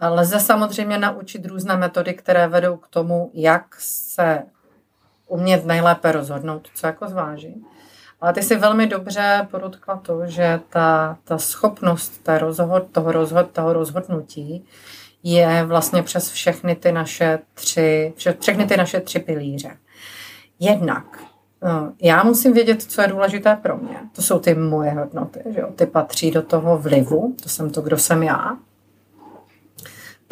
Lze 0.00 0.40
samozřejmě 0.40 0.98
naučit 0.98 1.46
různé 1.46 1.76
metody, 1.76 2.14
které 2.14 2.48
vedou 2.48 2.76
k 2.76 2.88
tomu, 2.88 3.30
jak 3.34 3.76
se 3.78 4.42
umět 5.32 5.66
nejlépe 5.66 6.12
rozhodnout, 6.12 6.68
co 6.74 6.86
jako 6.86 7.08
zváží. 7.08 7.64
Ale 8.20 8.32
ty 8.32 8.42
si 8.42 8.56
velmi 8.56 8.86
dobře 8.86 9.48
podotkla 9.50 9.96
to, 9.96 10.26
že 10.26 10.60
ta, 10.68 11.18
ta 11.24 11.38
schopnost 11.38 12.22
té 12.22 12.38
rozhod, 12.38 12.86
toho, 12.92 13.12
rozhod, 13.12 13.50
toho 13.50 13.72
rozhodnutí 13.72 14.64
je 15.22 15.64
vlastně 15.64 16.02
přes 16.02 16.30
všechny 16.30 16.74
ty 16.74 16.92
naše 16.92 17.38
tři, 17.54 18.12
všechny 18.16 18.66
ty 18.66 18.76
naše 18.76 19.00
tři 19.00 19.18
pilíře. 19.18 19.76
Jednak 20.58 21.04
eh, 21.64 21.92
já 22.02 22.22
musím 22.22 22.52
vědět, 22.52 22.82
co 22.82 23.02
je 23.02 23.08
důležité 23.08 23.56
pro 23.62 23.76
mě. 23.76 23.96
To 24.16 24.22
jsou 24.22 24.38
ty 24.38 24.54
moje 24.54 24.90
hodnoty, 24.90 25.40
že 25.54 25.60
jo? 25.60 25.68
ty 25.76 25.86
patří 25.86 26.30
do 26.30 26.42
toho 26.42 26.78
vlivu, 26.78 27.36
to 27.42 27.48
jsem 27.48 27.70
to, 27.70 27.82
kdo 27.82 27.98
jsem 27.98 28.22
já. 28.22 28.56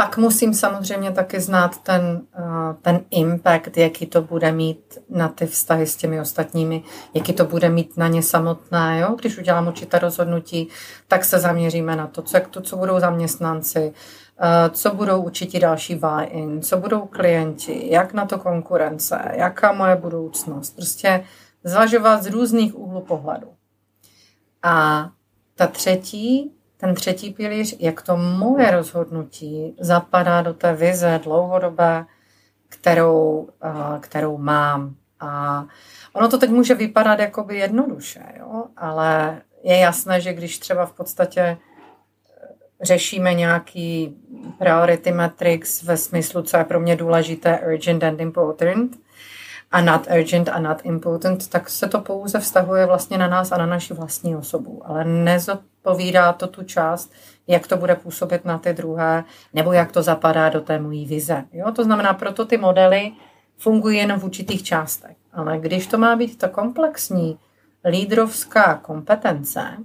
Pak 0.00 0.16
musím 0.16 0.54
samozřejmě 0.54 1.12
taky 1.12 1.40
znát 1.40 1.82
ten, 1.82 2.22
eh, 2.38 2.74
ten 2.82 3.00
impact, 3.10 3.76
jaký 3.76 4.06
to 4.06 4.22
bude 4.22 4.52
mít 4.52 4.98
na 5.08 5.28
ty 5.28 5.46
vztahy 5.46 5.86
s 5.86 5.96
těmi 5.96 6.20
ostatními, 6.20 6.82
jaký 7.14 7.32
to 7.32 7.44
bude 7.44 7.68
mít 7.68 7.96
na 7.96 8.08
ně 8.08 8.22
samotné. 8.22 8.98
Jo? 9.00 9.16
Když 9.20 9.38
udělám 9.38 9.68
určité 9.68 9.98
rozhodnutí, 9.98 10.68
tak 11.08 11.24
se 11.24 11.38
zaměříme 11.38 11.96
na 11.96 12.06
to, 12.06 12.22
co, 12.22 12.36
jak 12.36 12.48
to, 12.48 12.60
co 12.60 12.76
budou 12.76 13.00
zaměstnanci, 13.00 13.92
eh, 14.40 14.70
co 14.70 14.94
budou 14.94 15.22
určitě 15.22 15.60
další 15.60 15.94
buy-in, 15.94 16.62
co 16.62 16.76
budou 16.76 17.06
klienti, 17.06 17.92
jak 17.92 18.12
na 18.12 18.26
to 18.26 18.38
konkurence, 18.38 19.20
jaká 19.32 19.72
moje 19.72 19.96
budoucnost. 19.96 20.76
Prostě 20.76 21.24
zvažovat 21.64 22.22
z 22.22 22.26
různých 22.26 22.78
úhlů 22.78 23.00
pohledu. 23.00 23.48
A 24.62 25.08
ta 25.54 25.66
třetí 25.66 26.59
ten 26.80 26.94
třetí 26.94 27.30
pilíř, 27.30 27.76
jak 27.78 28.02
to 28.02 28.16
moje 28.16 28.70
rozhodnutí 28.70 29.76
zapadá 29.80 30.42
do 30.42 30.54
té 30.54 30.74
vize 30.74 31.20
dlouhodobé, 31.24 32.04
kterou, 32.68 33.48
kterou 34.00 34.38
mám. 34.38 34.94
A 35.20 35.64
ono 36.12 36.28
to 36.28 36.38
teď 36.38 36.50
může 36.50 36.74
vypadat 36.74 37.18
jakoby 37.18 37.58
jednoduše, 37.58 38.20
jo? 38.38 38.64
ale 38.76 39.40
je 39.62 39.78
jasné, 39.78 40.20
že 40.20 40.32
když 40.32 40.58
třeba 40.58 40.86
v 40.86 40.92
podstatě 40.92 41.40
e, 41.40 41.56
řešíme 42.82 43.34
nějaký 43.34 44.16
priority 44.58 45.12
matrix 45.12 45.82
ve 45.82 45.96
smyslu, 45.96 46.42
co 46.42 46.56
je 46.56 46.64
pro 46.64 46.80
mě 46.80 46.96
důležité, 46.96 47.60
urgent 47.66 48.04
and 48.04 48.20
important, 48.20 48.96
a 49.70 49.80
not 49.80 50.06
urgent 50.18 50.48
a 50.48 50.60
not 50.60 50.80
important, 50.84 51.48
tak 51.48 51.70
se 51.70 51.88
to 51.88 52.00
pouze 52.00 52.40
vztahuje 52.40 52.86
vlastně 52.86 53.18
na 53.18 53.28
nás 53.28 53.52
a 53.52 53.58
na 53.58 53.66
naši 53.66 53.94
vlastní 53.94 54.36
osobu, 54.36 54.82
ale 54.84 55.04
nezodpovídá 55.84 56.32
to 56.32 56.46
tu 56.46 56.64
část, 56.64 57.12
jak 57.46 57.66
to 57.66 57.76
bude 57.76 57.94
působit 57.94 58.44
na 58.44 58.58
ty 58.58 58.72
druhé, 58.72 59.24
nebo 59.52 59.72
jak 59.72 59.92
to 59.92 60.02
zapadá 60.02 60.48
do 60.48 60.60
té 60.60 60.78
mojí 60.78 61.06
vize. 61.06 61.44
Jo? 61.52 61.72
To 61.72 61.84
znamená, 61.84 62.14
proto 62.14 62.44
ty 62.44 62.58
modely 62.58 63.12
fungují 63.58 63.98
jen 63.98 64.18
v 64.18 64.24
určitých 64.24 64.62
částech. 64.62 65.16
Ale 65.32 65.58
když 65.58 65.86
to 65.86 65.98
má 65.98 66.16
být 66.16 66.38
ta 66.38 66.48
komplexní 66.48 67.38
lídrovská 67.84 68.74
kompetence, 68.74 69.76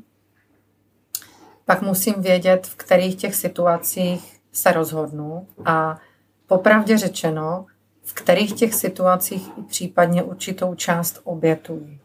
pak 1.66 1.82
musím 1.82 2.14
vědět, 2.18 2.68
v 2.68 2.76
kterých 2.76 3.16
těch 3.16 3.36
situacích 3.36 4.40
se 4.52 4.72
rozhodnu 4.72 5.48
a 5.66 5.98
popravdě 6.48 6.98
řečeno, 6.98 7.66
v 8.04 8.14
kterých 8.14 8.54
těch 8.54 8.74
situacích 8.74 9.50
případně 9.68 10.24
určitou 10.24 10.76
část 10.76 11.22
obětuji. 11.24 12.00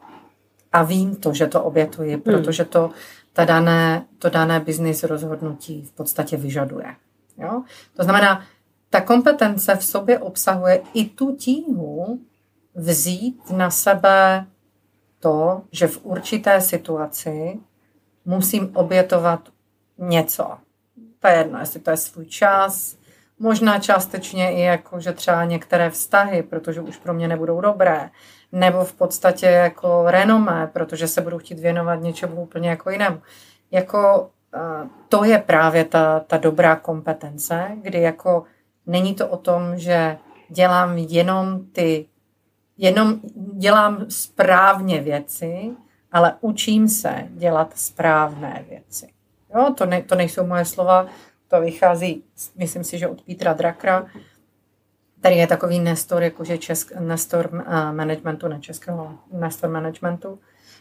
A 0.73 0.83
vím 0.83 1.17
to, 1.17 1.35
že 1.35 1.47
to 1.47 1.63
obětuji, 1.63 2.13
hmm. 2.13 2.23
protože 2.23 2.65
to, 2.65 2.91
ta 3.33 3.45
dané, 3.45 4.07
to 4.19 4.31
dané 4.31 4.61
biznis 4.61 5.03
rozhodnutí 5.03 5.83
v 5.83 5.93
podstatě 5.93 6.37
vyžaduje. 6.37 6.97
Jo? 7.39 7.63
To 7.97 8.05
znamená, 8.05 8.45
ta 8.91 9.01
kompetence 9.01 9.77
v 9.77 9.85
sobě 9.85 10.19
obsahuje 10.19 10.83
i 10.95 11.05
tu 11.05 11.37
tíhu 11.37 12.21
vzít 12.75 13.51
na 13.51 13.71
sebe 13.71 14.47
to, 15.21 15.63
že 15.73 15.87
v 15.87 16.05
určité 16.05 16.61
situaci 16.61 17.61
musím 18.25 18.77
obětovat 18.77 19.49
něco. 19.99 20.59
To 21.19 21.29
je 21.29 21.35
jedno, 21.35 21.59
jestli 21.59 21.81
to 21.81 21.91
je 21.91 21.97
svůj 21.97 22.27
čas, 22.27 23.01
Možná 23.43 23.79
částečně 23.79 24.53
i 24.53 24.61
jako, 24.61 25.01
že 25.01 25.13
třeba 25.13 25.45
některé 25.45 25.91
vztahy, 25.91 26.43
protože 26.43 26.81
už 26.81 26.97
pro 26.97 27.15
mě 27.15 27.29
nebudou 27.29 27.61
dobré, 27.61 28.11
nebo 28.53 28.85
v 28.85 28.95
podstatě 28.95 29.47
jako 29.47 30.05
renomé, 30.07 30.71
protože 30.73 31.09
se 31.09 31.21
budu 31.21 31.39
chtít 31.39 31.59
věnovat 31.59 31.95
něčemu 31.95 32.43
úplně 32.43 32.71
jako 32.71 32.91
jinému. 32.91 33.23
Jako 33.71 34.31
eh, 34.55 34.89
to 35.09 35.25
je 35.25 35.39
právě 35.39 35.85
ta, 35.85 36.21
ta 36.21 36.37
dobrá 36.37 36.77
kompetence, 36.77 37.71
kdy 37.83 38.01
jako 38.01 38.45
není 38.87 39.15
to 39.15 39.29
o 39.29 39.37
tom, 39.37 39.79
že 39.79 40.19
dělám 40.49 40.99
jenom 40.99 41.67
ty, 41.73 42.07
jenom 42.77 43.21
dělám 43.53 44.05
správně 44.09 45.01
věci, 45.01 45.71
ale 46.13 46.37
učím 46.41 46.89
se 46.89 47.29
dělat 47.31 47.73
správné 47.75 48.65
věci. 48.69 49.09
Jo, 49.55 49.75
to, 49.77 49.87
ne, 49.87 50.03
to 50.03 50.15
nejsou 50.15 50.47
moje 50.47 50.65
slova, 50.65 51.07
to 51.49 51.61
vychází, 51.61 52.25
myslím 52.57 52.85
si, 52.85 52.99
že 52.99 53.09
od 53.09 53.23
Petra 53.23 53.53
Drakra, 53.53 54.07
který 55.21 55.37
je 55.37 55.47
takový 55.47 55.81
nestor, 55.81 56.23
jakože 56.23 56.59
česk, 56.59 56.93
nestor 57.01 57.49
uh, 57.53 57.61
managementu, 57.93 58.49
ne 58.49 58.61
českého, 58.61 59.19
nestor 59.33 59.71
managementu, 59.71 60.39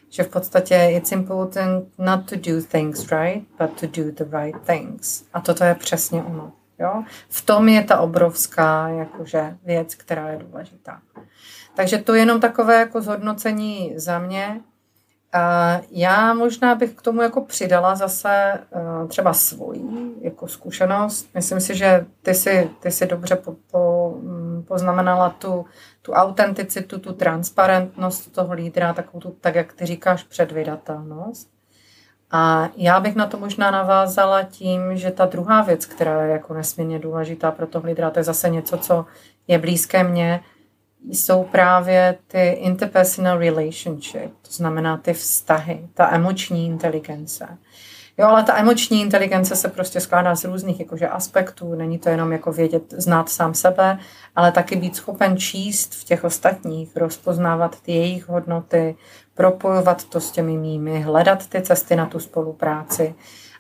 že 0.09 0.23
v 0.23 0.29
podstatě 0.29 0.75
it's 0.91 1.11
important 1.11 1.87
not 1.97 2.29
to 2.29 2.35
do 2.35 2.61
things 2.61 3.11
right, 3.11 3.43
but 3.59 3.79
to 3.79 3.87
do 4.01 4.11
the 4.11 4.37
right 4.37 4.61
things. 4.65 5.23
A 5.33 5.41
toto 5.41 5.63
je 5.63 5.75
přesně 5.75 6.23
ono. 6.23 6.51
Jo? 6.79 7.03
V 7.29 7.45
tom 7.45 7.69
je 7.69 7.83
ta 7.83 7.99
obrovská 7.99 8.87
jakože, 8.87 9.57
věc, 9.65 9.95
která 9.95 10.29
je 10.29 10.37
důležitá. 10.37 11.01
Takže 11.75 11.97
to 11.97 12.13
je 12.13 12.21
jenom 12.21 12.39
takové 12.39 12.79
jako 12.79 13.01
zhodnocení 13.01 13.93
za 13.95 14.19
mě. 14.19 14.61
Já 15.91 16.33
možná 16.33 16.75
bych 16.75 16.93
k 16.93 17.01
tomu 17.01 17.21
jako 17.21 17.41
přidala 17.41 17.95
zase 17.95 18.29
eh, 18.31 19.07
třeba 19.07 19.33
svoji 19.33 19.81
jako 20.21 20.47
zkušenost. 20.47 21.29
Myslím 21.33 21.59
si, 21.59 21.75
že 21.75 22.05
ty 22.21 22.33
si, 22.33 22.69
ty 22.79 22.91
si 22.91 23.07
dobře 23.07 23.35
po, 23.35 23.55
po, 23.71 24.13
mm, 24.21 24.63
poznamenala 24.67 25.29
tu, 25.29 25.65
tu 26.01 26.11
autenticitu, 26.11 26.99
tu 26.99 27.13
transparentnost 27.13 28.33
toho 28.33 28.53
lídra, 28.53 28.93
takovou 28.93 29.19
tu, 29.19 29.35
tak 29.41 29.55
jak 29.55 29.73
ty 29.73 29.85
říkáš, 29.85 30.23
předvydatelnost. 30.23 31.49
A 32.31 32.69
já 32.75 32.99
bych 32.99 33.15
na 33.15 33.25
to 33.25 33.39
možná 33.39 33.71
navázala 33.71 34.43
tím, 34.43 34.97
že 34.97 35.11
ta 35.11 35.25
druhá 35.25 35.61
věc, 35.61 35.85
která 35.85 36.23
je 36.23 36.31
jako 36.31 36.53
nesmírně 36.53 36.99
důležitá 36.99 37.51
pro 37.51 37.67
toho 37.67 37.87
lídra, 37.87 38.09
to 38.09 38.19
je 38.19 38.23
zase 38.23 38.49
něco, 38.49 38.77
co 38.77 39.05
je 39.47 39.57
blízké 39.57 40.03
mně, 40.03 40.39
jsou 41.07 41.43
právě 41.43 42.17
ty 42.27 42.49
interpersonal 42.49 43.37
relationship, 43.37 44.31
to 44.41 44.51
znamená 44.51 44.97
ty 44.97 45.13
vztahy, 45.13 45.87
ta 45.93 46.09
emoční 46.15 46.65
inteligence. 46.65 47.57
Jo, 48.17 48.27
ale 48.27 48.43
ta 48.43 48.57
emoční 48.57 49.01
inteligence 49.01 49.55
se 49.55 49.69
prostě 49.69 49.99
skládá 49.99 50.35
z 50.35 50.43
různých 50.43 50.79
jakože 50.79 51.07
aspektů. 51.07 51.75
Není 51.75 51.99
to 51.99 52.09
jenom 52.09 52.31
jako 52.31 52.51
vědět, 52.51 52.83
znát 52.97 53.29
sám 53.29 53.53
sebe, 53.53 53.99
ale 54.35 54.51
taky 54.51 54.75
být 54.75 54.95
schopen 54.95 55.37
číst 55.37 55.95
v 55.95 56.03
těch 56.03 56.23
ostatních, 56.23 56.97
rozpoznávat 56.97 57.81
ty 57.81 57.91
jejich 57.91 58.29
hodnoty, 58.29 58.95
propojovat 59.35 60.03
to 60.03 60.21
s 60.21 60.31
těmi 60.31 60.57
mými, 60.57 61.01
hledat 61.01 61.47
ty 61.47 61.61
cesty 61.61 61.95
na 61.95 62.05
tu 62.05 62.19
spolupráci. 62.19 63.15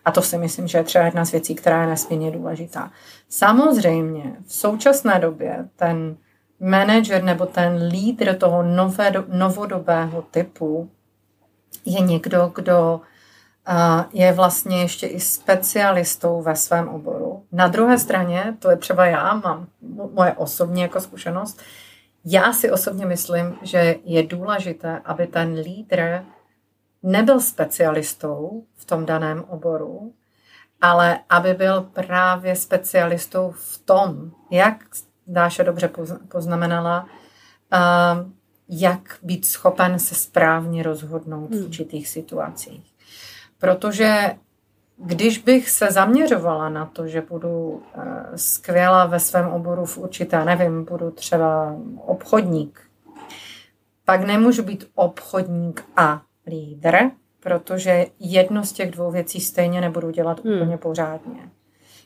A 0.05 0.11
to 0.11 0.21
si 0.21 0.37
myslím, 0.37 0.67
že 0.67 0.77
je 0.77 0.83
třeba 0.83 1.05
jedna 1.05 1.25
z 1.25 1.31
věcí, 1.31 1.55
která 1.55 1.81
je 1.81 1.87
nesmírně 1.87 2.31
důležitá. 2.31 2.91
Samozřejmě 3.29 4.35
v 4.45 4.53
současné 4.53 5.19
době 5.19 5.67
ten 5.75 6.17
manager 6.59 7.23
nebo 7.23 7.45
ten 7.45 7.87
lídr 7.87 8.35
toho 8.35 8.63
nové, 8.63 9.11
novodobého 9.27 10.21
typu 10.21 10.91
je 11.85 12.01
někdo, 12.01 12.51
kdo 12.55 13.01
je 14.13 14.33
vlastně 14.33 14.81
ještě 14.81 15.07
i 15.07 15.19
specialistou 15.19 16.41
ve 16.41 16.55
svém 16.55 16.89
oboru. 16.89 17.43
Na 17.51 17.67
druhé 17.67 17.99
straně, 17.99 18.55
to 18.59 18.69
je 18.69 18.77
třeba 18.77 19.05
já, 19.05 19.33
mám 19.33 19.67
moje 20.13 20.33
osobní 20.33 20.81
jako 20.81 21.01
zkušenost, 21.01 21.61
já 22.25 22.53
si 22.53 22.71
osobně 22.71 23.05
myslím, 23.05 23.57
že 23.61 23.95
je 24.03 24.23
důležité, 24.23 25.01
aby 25.05 25.27
ten 25.27 25.53
lídr 25.53 26.23
nebyl 27.03 27.39
specialistou 27.39 28.63
v 28.75 28.85
tom 28.85 29.05
daném 29.05 29.43
oboru, 29.47 30.13
ale 30.81 31.19
aby 31.29 31.53
byl 31.53 31.81
právě 31.81 32.55
specialistou 32.55 33.51
v 33.51 33.77
tom, 33.85 34.31
jak 34.51 34.85
Dáša 35.31 35.63
dobře 35.63 35.89
poznamenala, 36.31 37.07
jak 38.69 39.19
být 39.23 39.45
schopen 39.45 39.99
se 39.99 40.15
správně 40.15 40.83
rozhodnout 40.83 41.49
v 41.49 41.53
hmm. 41.53 41.65
určitých 41.65 42.07
situacích. 42.07 42.93
Protože 43.57 44.35
když 44.97 45.37
bych 45.37 45.69
se 45.69 45.91
zaměřovala 45.91 46.69
na 46.69 46.85
to, 46.85 47.07
že 47.07 47.21
budu 47.21 47.83
eh, 47.95 48.37
skvělá 48.37 49.05
ve 49.05 49.19
svém 49.19 49.47
oboru 49.47 49.85
v 49.85 49.97
určité, 49.97 50.45
nevím, 50.45 50.85
budu 50.85 51.11
třeba 51.11 51.75
obchodník, 52.05 52.81
pak 54.05 54.23
nemůžu 54.23 54.63
být 54.63 54.87
obchodník 54.95 55.85
a 55.95 56.21
lídr, 56.47 56.97
protože 57.39 58.05
jedno 58.19 58.63
z 58.63 58.71
těch 58.71 58.91
dvou 58.91 59.11
věcí 59.11 59.39
stejně 59.39 59.81
nebudu 59.81 60.11
dělat 60.11 60.45
hmm. 60.45 60.53
úplně 60.53 60.77
pořádně. 60.77 61.49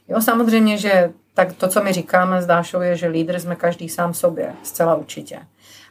Jo, 0.07 0.21
samozřejmě, 0.21 0.77
že 0.77 1.13
tak 1.33 1.53
to, 1.53 1.67
co 1.67 1.83
my 1.83 1.93
říkáme 1.93 2.41
s 2.41 2.45
Dášou, 2.45 2.81
je, 2.81 2.95
že 2.95 3.07
lídr 3.07 3.39
jsme 3.39 3.55
každý 3.55 3.89
sám 3.89 4.13
sobě, 4.13 4.53
zcela 4.63 4.95
určitě. 4.95 5.39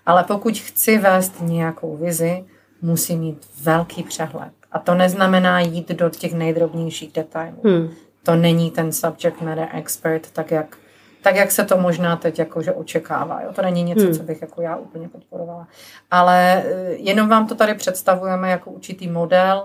Ale 0.06 0.24
pokud 0.24 0.58
chci 0.58 0.98
vést 0.98 1.40
nějakou 1.40 1.96
vizi, 1.96 2.44
musí 2.82 3.16
mít 3.16 3.46
velký 3.62 4.02
přehled. 4.02 4.52
A 4.72 4.78
to 4.78 4.94
neznamená 4.94 5.60
jít 5.60 5.88
do 5.88 6.10
těch 6.10 6.34
nejdrobnějších 6.34 7.12
detailů. 7.12 7.56
Hmm. 7.64 7.90
To 8.22 8.36
není 8.36 8.70
ten 8.70 8.92
subject 8.92 9.40
matter 9.40 9.68
expert, 9.72 10.30
tak 10.30 10.50
jak, 10.50 10.76
tak 11.22 11.36
jak 11.36 11.50
se 11.50 11.64
to 11.64 11.78
možná 11.78 12.16
teď 12.16 12.38
jakože 12.38 12.72
očekává. 12.72 13.42
Jo? 13.42 13.52
To 13.52 13.62
není 13.62 13.82
něco, 13.82 14.04
hmm. 14.04 14.14
co 14.14 14.22
bych 14.22 14.42
jako 14.42 14.62
já 14.62 14.76
úplně 14.76 15.08
podporovala. 15.08 15.68
Ale 16.10 16.62
eh, 16.66 16.92
jenom 16.92 17.28
vám 17.28 17.46
to 17.46 17.54
tady 17.54 17.74
představujeme 17.74 18.50
jako 18.50 18.70
určitý 18.70 19.08
model. 19.08 19.64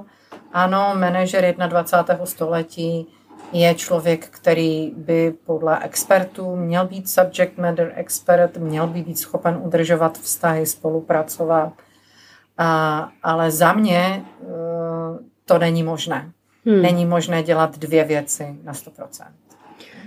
Ano, 0.54 0.94
manažer 0.96 1.56
21. 1.68 2.26
století 2.26 3.08
je 3.52 3.76
člověk, 3.76 4.28
který 4.30 4.94
by 4.98 5.34
podle 5.46 5.80
expertů 5.84 6.56
měl 6.56 6.88
být 6.88 7.10
subject 7.10 7.58
matter 7.58 7.92
expert, 7.96 8.58
měl 8.58 8.88
by 8.88 9.02
být 9.02 9.20
schopen 9.20 9.60
udržovat 9.64 10.18
vztahy, 10.18 10.66
spolupracovat. 10.66 11.74
A, 12.58 13.10
ale 13.24 13.52
za 13.52 13.74
mě 13.74 14.26
uh, 14.40 14.50
to 15.46 15.58
není 15.58 15.84
možné. 15.84 16.32
Hmm. 16.66 16.82
Není 16.82 17.06
možné 17.06 17.44
dělat 17.44 17.78
dvě 17.78 18.04
věci 18.04 18.60
na 18.64 18.74
100%. 18.74 19.26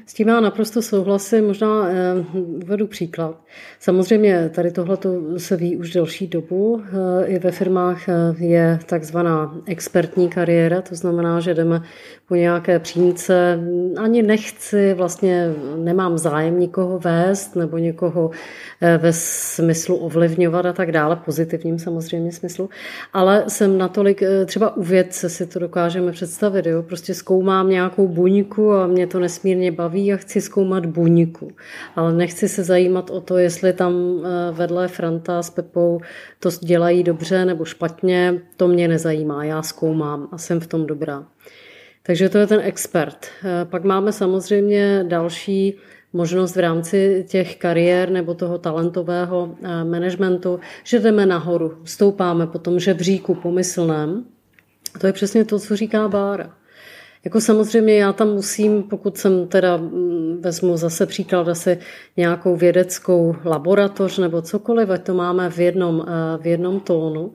S 0.07 0.15
tím 0.15 0.29
já 0.29 0.41
naprosto 0.41 0.83
souhlasím, 0.83 1.47
možná 1.47 1.89
eh, 1.89 1.95
uvedu 2.35 2.87
příklad. 2.87 3.41
Samozřejmě 3.79 4.51
tady 4.55 4.71
tohle 4.71 4.99
se 5.37 5.57
ví 5.57 5.77
už 5.77 5.93
delší 5.93 6.27
dobu. 6.27 6.83
Eh, 7.23 7.27
I 7.27 7.39
ve 7.39 7.51
firmách 7.51 8.09
eh, 8.09 8.15
je 8.39 8.79
takzvaná 8.87 9.57
expertní 9.67 10.29
kariéra, 10.29 10.83
to 10.83 10.95
znamená, 10.95 11.41
že 11.41 11.55
jdeme 11.55 11.83
po 12.29 12.35
nějaké 12.35 12.79
přímce. 12.79 13.59
Ani 13.97 14.23
nechci, 14.23 14.95
vlastně 14.95 15.53
nemám 15.77 16.19
zájem 16.19 16.61
nikoho 16.61 16.99
vést 16.99 17.57
nebo 17.57 17.79
někoho 17.79 18.31
ve 18.99 19.13
smyslu 19.13 19.97
ovlivňovat 19.97 20.67
a 20.67 20.73
tak 20.73 20.93
dále, 20.93 21.17
pozitivním 21.17 21.79
samozřejmě 21.79 22.33
smyslu, 22.33 22.69
ale 23.13 23.45
jsem 23.49 23.79
natolik, 23.79 24.23
třeba 24.47 24.77
u 24.77 24.83
vědce 24.83 25.29
si 25.29 25.47
to 25.47 25.59
dokážeme 25.59 26.13
představit, 26.13 26.67
jo? 26.67 26.83
prostě 26.83 27.15
zkoumám 27.15 27.71
nějakou 27.71 28.09
buňku 28.09 28.73
a 28.73 28.87
mě 28.87 29.07
to 29.07 29.21
nesmírně 29.21 29.73
baví 29.73 29.90
a 29.95 30.17
chci 30.17 30.41
zkoumat 30.41 30.87
buňku, 30.87 31.51
ale 31.97 32.13
nechci 32.13 32.49
se 32.49 32.65
zajímat 32.65 33.11
o 33.11 33.21
to, 33.21 33.39
jestli 33.39 33.73
tam 33.73 33.95
eh, 33.95 34.53
vedle 34.53 34.89
Franta 34.89 35.43
s 35.43 35.51
Pepou 35.51 36.01
to 36.39 36.51
dělají 36.63 37.03
dobře 37.03 37.45
nebo 37.45 37.65
špatně, 37.65 38.43
to 38.57 38.69
mě 38.69 38.89
nezajímá, 38.89 39.45
já 39.45 39.63
zkoumám 39.63 40.29
a 40.33 40.39
jsem 40.39 40.61
v 40.61 40.67
tom 40.67 40.87
dobrá. 40.87 41.27
Takže 42.03 42.29
to 42.29 42.39
je 42.39 42.47
ten 42.47 42.61
expert. 42.63 43.27
Eh, 43.45 43.65
pak 43.65 43.85
máme 43.85 44.13
samozřejmě 44.13 45.05
další 45.09 45.75
možnost 46.13 46.57
v 46.57 46.61
rámci 46.61 47.25
těch 47.29 47.57
kariér 47.57 48.11
nebo 48.11 48.35
toho 48.35 48.59
talentového 48.59 49.55
eh, 49.63 49.85
managementu, 49.85 50.61
že 50.85 50.99
jdeme 50.99 51.27
nahoru, 51.27 51.79
stoupáme 51.85 52.47
po 52.47 52.59
tom 52.59 52.79
žebříku 52.81 53.35
pomyslném. 53.35 54.25
To 55.01 55.07
je 55.07 55.13
přesně 55.13 55.45
to, 55.45 55.59
co 55.59 55.77
říká 55.77 56.09
Bára. 56.09 56.60
Jako 57.25 57.41
samozřejmě 57.41 57.97
já 57.99 58.13
tam 58.13 58.29
musím, 58.29 58.83
pokud 58.83 59.19
jsem 59.19 59.49
teda 59.49 59.77
mm, 59.77 60.39
vezmu 60.41 60.77
zase 60.77 61.07
příklad 61.07 61.49
asi 61.49 61.79
nějakou 62.17 62.57
vědeckou 62.57 63.37
laboratoř 63.45 64.19
nebo 64.19 64.43
cokoliv, 64.43 64.91
ať 64.91 65.03
to 65.03 65.15
máme 65.15 65.51
v 65.51 65.59
jednom, 65.59 66.07
eh, 66.09 66.43
v 66.43 66.47
jednom 66.47 66.81
tónu, 66.81 67.35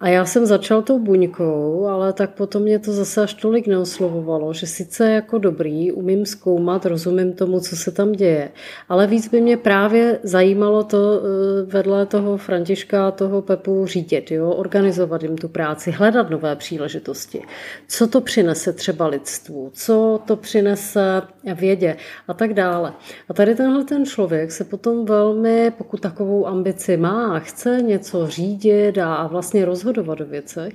a 0.00 0.08
já 0.08 0.24
jsem 0.24 0.46
začal 0.46 0.82
tou 0.82 0.98
buňkou, 0.98 1.86
ale 1.86 2.12
tak 2.12 2.30
potom 2.30 2.62
mě 2.62 2.78
to 2.78 2.92
zase 2.92 3.22
až 3.22 3.34
tolik 3.34 3.66
neoslovovalo, 3.66 4.52
že 4.52 4.66
sice 4.66 5.10
jako 5.10 5.38
dobrý, 5.38 5.92
umím 5.92 6.26
zkoumat, 6.26 6.86
rozumím 6.86 7.32
tomu, 7.32 7.60
co 7.60 7.76
se 7.76 7.90
tam 7.90 8.12
děje, 8.12 8.50
ale 8.88 9.06
víc 9.06 9.28
by 9.28 9.40
mě 9.40 9.56
právě 9.56 10.18
zajímalo 10.22 10.84
to 10.84 10.98
eh, 10.98 11.62
vedle 11.62 12.06
toho 12.06 12.36
Františka, 12.36 13.10
toho 13.10 13.42
Pepu 13.42 13.86
řídit, 13.86 14.30
jo? 14.30 14.50
organizovat 14.50 15.22
jim 15.22 15.36
tu 15.36 15.48
práci, 15.48 15.90
hledat 15.90 16.30
nové 16.30 16.56
příležitosti. 16.56 17.42
Co 17.88 18.06
to 18.06 18.20
přinese 18.20 18.72
třeba 18.72 19.06
lidstvu, 19.06 19.70
co 19.74 20.20
to 20.26 20.36
přinese 20.36 21.22
vědě 21.54 21.96
a 22.28 22.34
tak 22.34 22.54
dále. 22.54 22.92
A 23.28 23.34
tady 23.34 23.54
tenhle 23.54 23.84
ten 23.84 24.04
člověk 24.04 24.52
se 24.52 24.64
potom 24.64 25.04
velmi, 25.04 25.72
pokud 25.78 26.00
takovou 26.00 26.46
ambici 26.46 26.96
má, 26.96 27.38
chce 27.38 27.82
něco 27.82 28.26
řídit 28.26 28.98
a 28.98 29.26
vlastně 29.26 29.64
rozhodovat, 29.64 29.89
rozhodovat 29.92 30.20
o 30.20 30.30
věcech, 30.30 30.72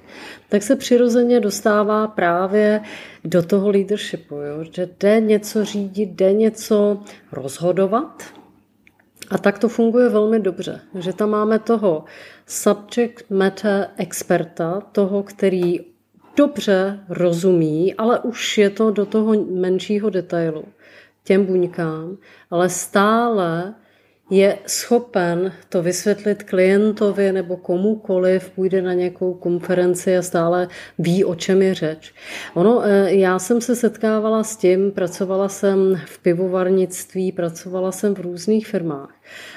tak 0.50 0.64
se 0.64 0.76
přirozeně 0.76 1.40
dostává 1.40 2.08
právě 2.08 2.82
do 3.24 3.44
toho 3.44 3.70
leadershipu, 3.70 4.36
jo? 4.36 4.64
že 4.72 4.90
jde 5.00 5.20
něco 5.20 5.66
řídit, 5.66 6.10
jde 6.10 6.34
něco 6.34 7.00
rozhodovat. 7.32 8.24
A 9.30 9.38
tak 9.38 9.60
to 9.60 9.70
funguje 9.70 10.10
velmi 10.10 10.40
dobře, 10.40 10.82
že 11.00 11.14
tam 11.14 11.30
máme 11.30 11.60
toho 11.60 12.04
subject 12.46 13.30
matter 13.30 13.88
experta, 13.98 14.82
toho, 14.92 15.24
který 15.24 15.80
dobře 16.38 17.00
rozumí, 17.10 17.96
ale 17.96 18.20
už 18.20 18.58
je 18.58 18.70
to 18.70 18.92
do 18.92 19.06
toho 19.06 19.34
menšího 19.52 20.10
detailu, 20.10 20.64
těm 21.24 21.46
buňkám, 21.46 22.18
ale 22.52 22.70
stále 22.70 23.74
je 24.30 24.58
schopen 24.66 25.52
to 25.70 25.82
vysvětlit 25.82 26.44
klientovi 26.44 27.32
nebo 27.32 27.58
komukoliv, 27.58 28.50
půjde 28.50 28.82
na 28.82 28.94
nějakou 28.94 29.34
konferenci 29.34 30.18
a 30.18 30.22
stále 30.22 30.68
ví, 31.00 31.26
o 31.26 31.36
čem 31.36 31.62
je 31.62 31.74
řeč. 31.74 32.14
Ono, 32.54 32.82
eh, 32.84 33.14
já 33.14 33.40
jsem 33.40 33.62
se 33.62 33.76
setkávala 33.76 34.44
s 34.44 34.58
tím, 34.58 34.92
pracovala 34.92 35.50
jsem 35.50 36.02
v 36.06 36.20
pivovarnictví, 36.20 37.32
pracovala 37.32 37.92
jsem 37.92 38.16
v 38.16 38.20
různých 38.20 38.68
firmách. 38.68 39.16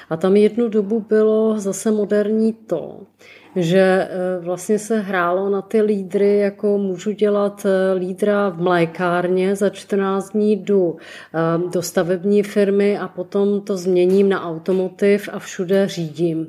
A 0.09 0.17
tam 0.17 0.35
jednu 0.35 0.69
dobu 0.69 1.05
bylo 1.09 1.59
zase 1.59 1.91
moderní 1.91 2.53
to, 2.53 3.01
že 3.55 3.79
eh, 3.79 4.39
vlastně 4.39 4.79
se 4.79 4.99
hrálo 4.99 5.49
na 5.49 5.61
ty 5.61 5.81
lídry, 5.81 6.37
jako 6.37 6.77
můžu 6.77 7.11
dělat 7.11 7.65
eh, 7.65 7.93
lídra 7.93 8.49
v 8.49 8.61
mlékárně, 8.61 9.55
za 9.55 9.69
14 9.69 10.29
dní 10.29 10.55
jdu 10.55 10.97
eh, 10.97 11.69
do 11.73 11.81
stavební 11.81 12.43
firmy 12.43 12.97
a 12.97 13.07
potom 13.07 13.61
to 13.61 13.77
změním 13.77 14.29
na 14.29 14.47
automotiv 14.49 15.29
a 15.33 15.39
všude 15.39 15.87
řídím. 15.87 16.47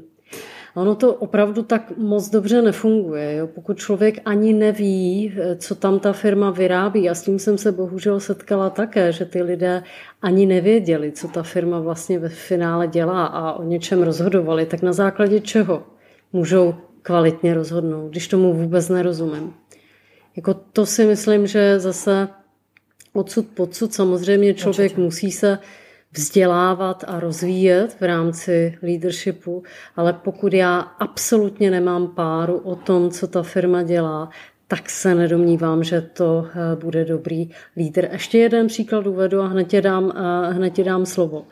Ono 0.75 0.95
to 0.95 1.15
opravdu 1.15 1.63
tak 1.63 1.97
moc 1.97 2.31
dobře 2.31 2.63
nefunguje. 2.63 3.37
Jo? 3.37 3.47
Pokud 3.47 3.79
člověk 3.79 4.21
ani 4.25 4.53
neví, 4.53 5.35
co 5.57 5.75
tam 5.75 5.99
ta 5.99 6.13
firma 6.13 6.51
vyrábí, 6.51 7.11
a 7.11 7.15
s 7.15 7.23
tím 7.23 7.39
jsem 7.39 7.59
se 7.59 7.73
bohužel 7.73 8.21
setkala 8.21 8.71
také, 8.71 9.13
že 9.13 9.25
ty 9.25 9.43
lidé 9.43 9.83
ani 10.23 10.47
nevěděli, 10.47 11.13
co 11.13 11.29
ta 11.29 11.43
firma 11.43 11.81
vlastně 11.81 12.19
ve 12.19 12.29
finále 12.29 12.89
dělá 12.89 13.27
a 13.27 13.53
o 13.53 13.63
něčem 13.63 14.03
rozhodovali, 14.03 14.67
tak 14.67 14.83
na 14.83 14.93
základě 14.93 15.41
čeho 15.41 15.83
můžou 16.33 16.75
kvalitně 17.03 17.55
rozhodnout, 17.55 18.09
když 18.09 18.29
tomu 18.29 18.55
vůbec 18.55 18.89
nerozumím. 18.89 19.55
Jako 20.37 20.55
to 20.55 20.87
si 20.87 21.05
myslím, 21.05 21.47
že 21.47 21.81
zase 21.81 22.29
odsud 23.13 23.47
podsud 23.55 23.95
samozřejmě 23.95 24.55
člověk 24.55 24.91
Určitě. 24.93 25.01
musí 25.01 25.33
se 25.33 25.59
vzdělávat 26.13 27.05
a 27.07 27.21
rozvíjet 27.21 27.97
v 28.01 28.03
rámci 28.03 28.79
leadershipu, 28.83 29.63
ale 29.97 30.13
pokud 30.13 30.53
já 30.53 30.79
absolutně 30.81 31.71
nemám 31.71 32.09
páru 32.09 32.59
o 32.59 32.77
tom, 32.77 33.11
co 33.11 33.27
ta 33.27 33.43
firma 33.43 33.83
dělá, 33.83 34.31
tak 34.69 34.91
se 34.91 35.15
nedomnívám, 35.15 35.85
že 35.85 36.01
to 36.01 36.47
eh, 36.49 36.77
bude 36.77 37.05
dobrý 37.05 37.51
lídr. 37.77 38.09
Ještě 38.13 38.39
jeden 38.39 38.67
příklad 38.67 39.07
uvedu 39.07 39.41
a 39.41 39.47
hned 39.47 39.65
ti 39.69 39.81
dám, 39.81 40.13
eh, 40.17 40.53
hned 40.53 40.71
ti 40.71 40.85
dám 40.85 41.07
slovo. 41.07 41.47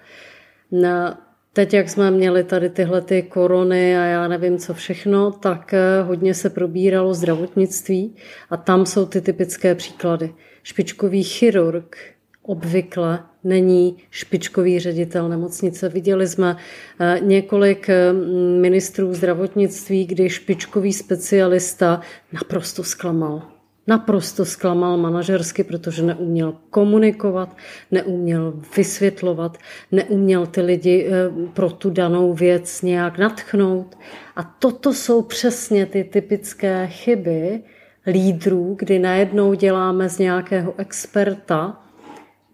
Teď, 1.58 1.74
jak 1.74 1.88
jsme 1.88 2.10
měli 2.10 2.44
tady 2.44 2.70
tyhle 2.70 3.00
ty 3.00 3.22
korony 3.22 3.98
a 3.98 4.04
já 4.04 4.28
nevím 4.28 4.58
co 4.58 4.74
všechno, 4.74 5.30
tak 5.30 5.74
eh, 5.74 6.02
hodně 6.02 6.34
se 6.34 6.50
probíralo 6.50 7.14
zdravotnictví 7.14 8.16
a 8.50 8.56
tam 8.56 8.86
jsou 8.86 9.06
ty 9.06 9.20
typické 9.20 9.74
příklady. 9.74 10.34
Špičkový 10.62 11.22
chirurg 11.22 11.96
obvykle 12.42 13.22
není 13.44 13.96
špičkový 14.10 14.80
ředitel 14.80 15.28
nemocnice. 15.28 15.88
Viděli 15.88 16.28
jsme 16.28 16.56
eh, 17.00 17.20
několik 17.22 17.88
eh, 17.88 18.12
ministrů 18.60 19.14
zdravotnictví, 19.14 20.06
kdy 20.06 20.30
špičkový 20.30 20.92
specialista 20.92 22.00
naprosto 22.32 22.84
zklamal. 22.84 23.57
Naprosto 23.88 24.44
zklamal 24.44 24.96
manažersky, 24.96 25.64
protože 25.64 26.02
neuměl 26.02 26.54
komunikovat, 26.70 27.56
neuměl 27.90 28.54
vysvětlovat, 28.76 29.58
neuměl 29.92 30.46
ty 30.46 30.60
lidi 30.60 31.08
eh, 31.08 31.48
pro 31.54 31.70
tu 31.70 31.90
danou 31.90 32.34
věc 32.34 32.82
nějak 32.82 33.18
natchnout. 33.18 33.98
A 34.36 34.42
toto 34.42 34.94
jsou 34.94 35.22
přesně 35.22 35.86
ty 35.86 36.04
typické 36.04 36.86
chyby 36.86 37.62
lídrů, 38.06 38.76
kdy 38.78 38.98
najednou 38.98 39.54
děláme 39.54 40.08
z 40.08 40.18
nějakého 40.18 40.74
experta 40.78 41.80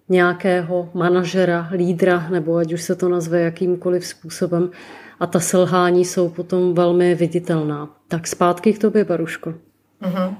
nějakého 0.08 0.90
manažera, 0.94 1.68
lídra, 1.72 2.28
nebo 2.30 2.56
ať 2.56 2.72
už 2.72 2.82
se 2.82 2.94
to 2.94 3.08
nazve 3.08 3.40
jakýmkoliv 3.40 4.06
způsobem. 4.06 4.70
A 5.20 5.26
ta 5.26 5.40
selhání 5.40 6.04
jsou 6.04 6.28
potom 6.28 6.74
velmi 6.74 7.14
viditelná. 7.14 7.88
Tak 8.08 8.26
zpátky 8.26 8.72
k 8.72 8.78
tobě, 8.78 9.04
Baruško. 9.04 9.54
Uh-huh. 10.02 10.34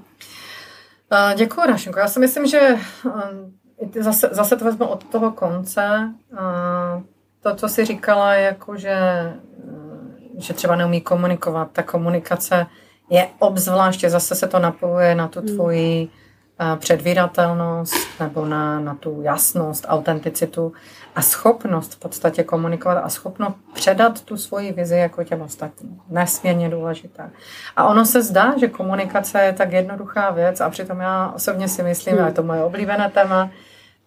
Děkuji, 1.35 1.67
Rašenko. 1.67 1.99
Já 1.99 2.09
si 2.09 2.21
myslím, 2.21 2.47
že 2.47 2.79
uh, 3.05 3.13
zase, 4.01 4.29
zase 4.33 4.57
to 4.57 4.65
vezmu 4.65 4.87
od 4.87 5.05
toho 5.05 5.33
konce. 5.33 6.15
To, 7.41 7.55
co 7.55 7.69
jsi 7.69 7.85
říkala, 7.85 8.35
jako 8.35 8.77
že, 8.77 8.97
uh, 9.65 10.39
že 10.39 10.55
třeba 10.55 10.77
neumí 10.77 11.01
komunikovat, 11.01 11.71
ta 11.73 11.83
komunikace 11.83 12.67
je 13.11 13.29
obzvláště, 13.39 14.11
zase 14.11 14.35
se 14.35 14.49
to 14.49 14.59
napojuje 14.59 15.15
na 15.15 15.29
tu 15.29 15.41
hmm. 15.41 15.49
tvoji 15.49 15.99
hmm 15.99 16.24
předvídatelnost 16.77 18.21
nebo 18.21 18.47
na, 18.47 18.81
na 18.81 18.95
tu 18.95 19.23
jasnost, 19.23 19.87
autenticitu 19.89 20.73
a 21.15 21.23
schopnost 21.23 21.95
v 21.95 21.99
podstatě 21.99 22.43
komunikovat 22.45 22.99
a 23.05 23.09
schopnost 23.09 23.57
předat 23.75 24.23
tu 24.23 24.37
svoji 24.37 24.73
vizi 24.73 24.97
jako 24.97 25.25
těm 25.25 25.43
ostatním. 25.43 26.01
Nesmírně 26.09 26.69
důležité. 26.69 27.31
A 27.77 27.89
ono 27.89 28.05
se 28.05 28.23
zdá, 28.23 28.59
že 28.59 28.69
komunikace 28.69 29.43
je 29.43 29.53
tak 29.53 29.73
jednoduchá 29.73 30.31
věc 30.31 30.61
a 30.61 30.71
přitom 30.71 31.01
já 31.01 31.33
osobně 31.37 31.69
si 31.69 31.83
myslím, 31.83 32.15
hmm. 32.15 32.25
a 32.25 32.29
je 32.29 32.35
to 32.35 32.43
moje 32.43 32.65
oblíbené 32.65 33.11
téma, 33.11 33.51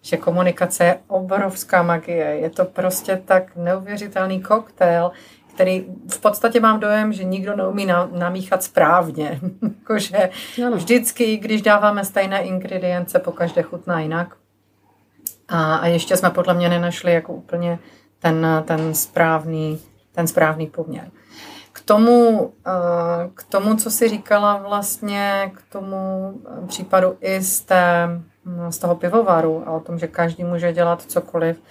že 0.02 0.16
komunikace 0.16 0.84
je 0.84 0.98
obrovská 1.08 1.82
magie. 1.82 2.26
Je 2.26 2.50
to 2.50 2.64
prostě 2.64 3.22
tak 3.24 3.56
neuvěřitelný 3.56 4.42
koktejl, 4.42 5.10
který 5.58 5.86
v 6.10 6.20
podstatě 6.20 6.60
mám 6.60 6.80
dojem, 6.80 7.12
že 7.12 7.24
nikdo 7.24 7.56
neumí 7.56 7.86
namíchat 8.12 8.62
správně. 8.62 9.40
Jakože 9.62 10.30
vždycky, 10.74 11.36
když 11.36 11.62
dáváme 11.62 12.04
stejné 12.04 12.42
ingredience, 12.42 13.18
po 13.18 13.32
každé 13.32 13.62
chutná 13.62 14.00
jinak. 14.00 14.36
A, 15.48 15.76
a 15.76 15.86
ještě 15.86 16.16
jsme 16.16 16.30
podle 16.30 16.54
mě 16.54 16.68
nenašli 16.68 17.12
jako 17.12 17.32
úplně 17.32 17.78
ten, 18.18 18.46
ten, 18.64 18.94
správný, 18.94 19.80
ten 20.12 20.26
správný 20.26 20.66
poměr. 20.66 21.10
K 21.72 21.80
tomu, 21.80 22.52
eh, 22.66 23.30
k 23.34 23.42
tomu, 23.42 23.76
co 23.76 23.90
jsi 23.90 24.08
říkala 24.08 24.56
vlastně, 24.56 25.52
k 25.54 25.72
tomu 25.72 26.32
případu 26.66 27.16
i 27.20 27.42
z, 27.42 27.60
té, 27.60 28.08
z 28.70 28.78
toho 28.78 28.94
pivovaru 28.94 29.62
a 29.66 29.70
o 29.70 29.80
tom, 29.80 29.98
že 29.98 30.06
každý 30.06 30.44
může 30.44 30.72
dělat 30.72 31.02
cokoliv, 31.02 31.62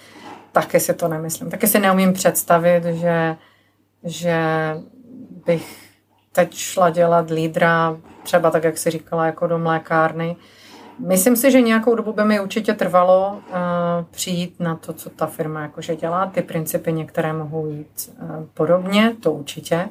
taky 0.52 0.80
si 0.80 0.94
to 0.94 1.08
nemyslím. 1.08 1.50
Taky 1.50 1.68
si 1.68 1.80
neumím 1.80 2.14
představit, 2.14 2.84
že 2.84 3.38
že 4.04 4.38
bych 5.46 5.88
teď 6.32 6.54
šla 6.54 6.90
dělat 6.90 7.30
lídra, 7.30 7.98
třeba 8.24 8.52
tak, 8.52 8.64
jak 8.64 8.78
si 8.78 8.90
říkala, 8.90 9.26
jako 9.26 9.48
do 9.48 9.60
mlékárny. 9.60 10.36
Myslím 11.00 11.36
si, 11.36 11.52
že 11.52 11.62
nějakou 11.62 11.96
dobu 11.96 12.14
by 12.14 12.24
mi 12.24 12.40
určitě 12.40 12.74
trvalo 12.74 13.32
uh, 13.32 13.56
přijít 14.12 14.60
na 14.60 14.76
to, 14.76 14.94
co 14.94 15.10
ta 15.10 15.26
firma 15.26 15.62
jakože 15.62 15.96
dělá. 15.96 16.26
Ty 16.26 16.42
principy 16.42 16.94
některé 16.94 17.34
mohou 17.34 17.68
jít 17.68 18.16
uh, 18.22 18.46
podobně, 18.54 19.16
to 19.20 19.32
určitě, 19.32 19.90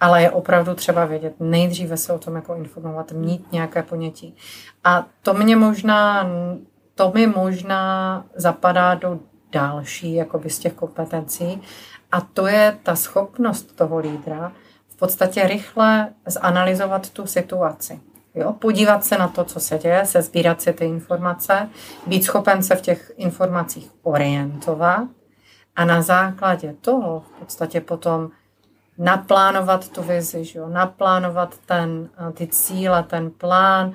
ale 0.00 0.22
je 0.22 0.30
opravdu 0.30 0.74
třeba 0.74 1.04
vědět. 1.04 1.34
Nejdříve 1.40 1.96
se 1.96 2.12
o 2.12 2.18
tom 2.18 2.34
jako 2.34 2.54
informovat, 2.54 3.12
mít 3.12 3.52
nějaké 3.52 3.82
ponětí. 3.82 4.36
A 4.84 5.06
to 5.22 5.34
mě 5.34 5.56
možná, 5.56 6.30
to 6.94 7.12
mi 7.14 7.26
možná 7.26 8.24
zapadá 8.34 8.94
do 8.94 9.18
další 9.52 10.14
jakoby 10.14 10.50
z 10.50 10.58
těch 10.58 10.72
kompetencí, 10.72 11.62
a 12.12 12.20
to 12.20 12.46
je 12.46 12.78
ta 12.82 12.96
schopnost 12.96 13.76
toho 13.76 13.98
lídra 13.98 14.52
v 14.88 14.96
podstatě 14.96 15.48
rychle 15.48 16.08
zanalizovat 16.26 17.10
tu 17.10 17.26
situaci. 17.26 18.00
Jo? 18.34 18.52
Podívat 18.52 19.04
se 19.04 19.18
na 19.18 19.28
to, 19.28 19.44
co 19.44 19.60
se 19.60 19.78
děje, 19.78 20.06
se 20.06 20.22
sbírat 20.22 20.62
si 20.62 20.72
ty 20.72 20.84
informace, 20.84 21.68
být 22.06 22.24
schopen 22.24 22.62
se 22.62 22.76
v 22.76 22.80
těch 22.80 23.12
informacích 23.16 23.90
orientovat 24.02 25.08
a 25.76 25.84
na 25.84 26.02
základě 26.02 26.74
toho 26.80 27.20
v 27.20 27.38
podstatě 27.38 27.80
potom 27.80 28.30
naplánovat 28.98 29.88
tu 29.88 30.02
vizi, 30.02 30.44
že 30.44 30.58
jo? 30.58 30.68
naplánovat 30.68 31.58
ten, 31.66 32.08
ty 32.34 32.46
cíle, 32.46 33.02
ten 33.02 33.30
plán, 33.30 33.94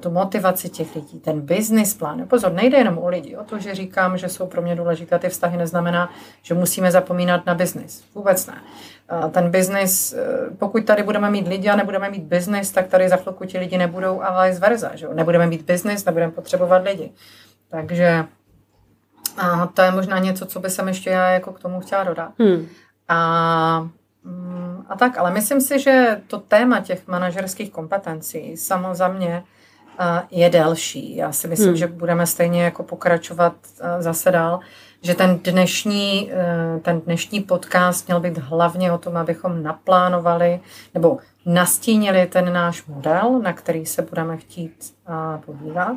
tu 0.00 0.10
motivaci 0.10 0.68
těch 0.68 0.94
lidí, 0.94 1.20
ten 1.20 1.40
business 1.40 1.94
plán. 1.94 2.28
Pozor, 2.28 2.52
nejde 2.52 2.78
jenom 2.78 2.98
o 2.98 3.08
lidi. 3.08 3.36
O 3.36 3.44
to, 3.44 3.58
že 3.58 3.74
říkám, 3.74 4.18
že 4.18 4.28
jsou 4.28 4.46
pro 4.46 4.62
mě 4.62 4.76
důležité 4.76 5.18
ty 5.18 5.28
vztahy, 5.28 5.56
neznamená, 5.56 6.10
že 6.42 6.54
musíme 6.54 6.90
zapomínat 6.90 7.46
na 7.46 7.54
business. 7.54 8.04
Vůbec 8.14 8.46
ne. 8.46 8.54
Ten 9.30 9.50
business, 9.50 10.12
e, 10.12 10.16
pokud 10.58 10.84
tady 10.84 11.02
budeme 11.02 11.30
mít 11.30 11.48
lidi 11.48 11.68
a 11.68 11.76
nebudeme 11.76 12.10
mít 12.10 12.22
business, 12.22 12.70
tak 12.70 12.86
tady 12.86 13.08
za 13.08 13.16
chvilku 13.16 13.44
ti 13.44 13.58
lidi 13.58 13.78
nebudou 13.78 14.22
a 14.22 14.46
vice 14.46 14.60
versa. 14.60 14.90
Že? 14.94 15.08
Nebudeme 15.14 15.46
mít 15.46 15.62
business, 15.62 16.04
nebudeme 16.04 16.32
potřebovat 16.32 16.84
lidi. 16.84 17.12
Takže 17.68 18.24
a 19.36 19.66
to 19.66 19.82
je 19.82 19.90
možná 19.90 20.18
něco, 20.18 20.46
co 20.46 20.60
by 20.60 20.70
jsem 20.70 20.88
ještě 20.88 21.10
já 21.10 21.28
jako 21.28 21.52
k 21.52 21.60
tomu 21.60 21.80
chtěla 21.80 22.04
dodat. 22.04 22.32
Hmm. 22.38 22.66
A 23.08 23.88
mm, 24.24 24.84
a 24.88 24.96
tak, 24.96 25.18
ale 25.18 25.30
myslím 25.30 25.60
si, 25.60 25.78
že 25.78 26.20
to 26.26 26.38
téma 26.38 26.80
těch 26.80 27.06
manažerských 27.06 27.70
kompetencí 27.70 28.56
samozřejmě 28.56 29.44
je 30.30 30.50
delší. 30.50 31.16
Já 31.16 31.32
si 31.32 31.48
myslím, 31.48 31.68
hmm. 31.68 31.76
že 31.76 31.86
budeme 31.86 32.26
stejně 32.26 32.64
jako 32.64 32.82
pokračovat 32.82 33.52
zase 33.98 34.30
dál, 34.30 34.60
že 35.02 35.14
ten 35.14 35.38
dnešní, 35.38 36.32
e, 36.32 36.80
ten 36.80 37.00
dnešní 37.00 37.40
podcast 37.40 38.06
měl 38.06 38.20
být 38.20 38.38
hlavně 38.38 38.92
o 38.92 38.98
tom, 38.98 39.16
abychom 39.16 39.62
naplánovali 39.62 40.60
nebo 40.94 41.18
nastínili 41.46 42.26
ten 42.26 42.52
náš 42.52 42.86
model, 42.86 43.40
na 43.42 43.52
který 43.52 43.86
se 43.86 44.02
budeme 44.02 44.36
chtít 44.36 44.94
podívat. 45.46 45.96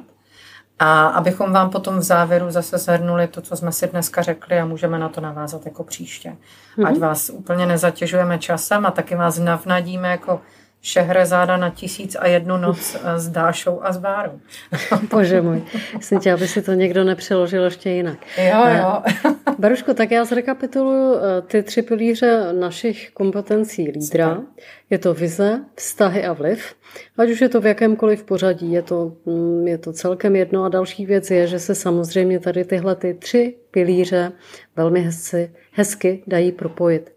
A 0.80 1.08
abychom 1.08 1.54
vám 1.54 1.70
potom 1.70 1.98
v 2.00 2.04
závěru 2.04 2.52
zase 2.52 2.78
zhrnuli 2.78 3.28
to, 3.28 3.42
co 3.42 3.56
jsme 3.56 3.72
si 3.72 3.88
dneska 3.88 4.22
řekli 4.22 4.60
a 4.60 4.66
můžeme 4.66 5.00
na 5.00 5.10
to 5.10 5.22
navázat 5.22 5.66
jako 5.66 5.84
příště. 5.84 6.36
Mm-hmm. 6.78 6.88
Ať 6.88 6.98
vás 6.98 7.30
úplně 7.30 7.66
nezatěžujeme 7.66 8.40
časem 8.40 8.86
a 8.86 8.92
taky 8.92 9.16
vás 9.16 9.40
navnadíme 9.40 10.12
jako 10.12 10.42
Šehrezáda 10.88 11.58
na 11.58 11.69
tisíc 11.69 12.15
a 12.19 12.28
jednu 12.28 12.58
noc 12.58 12.95
eh, 12.95 13.19
s 13.19 13.30
Dášou 13.30 13.80
a 13.84 13.93
s 13.93 13.97
Bárou. 13.97 14.39
Bože 15.12 15.41
můj, 15.41 15.63
jsem 16.00 16.19
tě, 16.19 16.34
aby 16.34 16.47
si 16.47 16.62
to 16.62 16.73
někdo 16.73 17.04
nepřeložil 17.04 17.63
ještě 17.63 17.89
jinak. 17.89 18.17
Jo, 18.38 18.63
eh, 18.65 18.78
jo. 18.78 19.02
Baruško, 19.60 19.93
tak 19.93 20.12
já 20.12 20.26
zrekapituluji 20.26 21.17
eh, 21.17 21.41
ty 21.41 21.63
tři 21.63 21.82
pilíře 21.82 22.54
našich 22.54 23.12
kompetencí 23.13 23.91
lídra. 23.91 24.41
Je 24.89 24.97
to 24.97 25.13
vize, 25.13 25.60
vztahy 25.76 26.26
a 26.26 26.34
vliv. 26.34 26.73
Ať 27.17 27.30
už 27.30 27.41
je 27.41 27.50
to 27.50 27.62
v 27.62 27.65
jakémkoliv 27.65 28.23
pořadí, 28.23 28.71
je 28.71 28.82
to, 28.82 29.13
mm, 29.26 29.67
je 29.67 29.78
to 29.78 29.93
celkem 29.93 30.36
jedno. 30.36 30.63
A 30.63 30.69
další 30.69 31.06
věc 31.06 31.32
je, 31.32 31.47
že 31.47 31.60
se 31.60 31.76
samozřejmě 31.76 32.39
tady 32.39 32.65
tyhle 32.65 32.95
ty 32.95 33.13
tři 33.13 33.56
pilíře 33.71 34.32
velmi 34.76 35.00
hezky, 35.00 35.52
hezky 35.71 36.23
dají 36.28 36.52
propojit. 36.52 37.17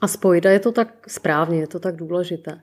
A 0.00 0.08
spojit, 0.08 0.46
a 0.46 0.50
je 0.50 0.58
to 0.58 0.72
tak 0.72 0.88
správně, 1.08 1.60
je 1.60 1.66
to 1.66 1.78
tak 1.78 1.96
důležité. 1.96 2.60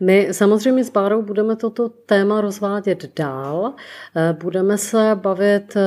My 0.00 0.28
samozřejmě 0.32 0.84
s 0.84 0.90
Bárou 0.90 1.22
budeme 1.22 1.56
toto 1.56 1.88
téma 1.88 2.40
rozvádět 2.40 3.16
dál. 3.16 3.74
Eh, 4.16 4.36
budeme 4.40 4.78
se 4.78 5.10
bavit 5.14 5.76
eh, 5.76 5.80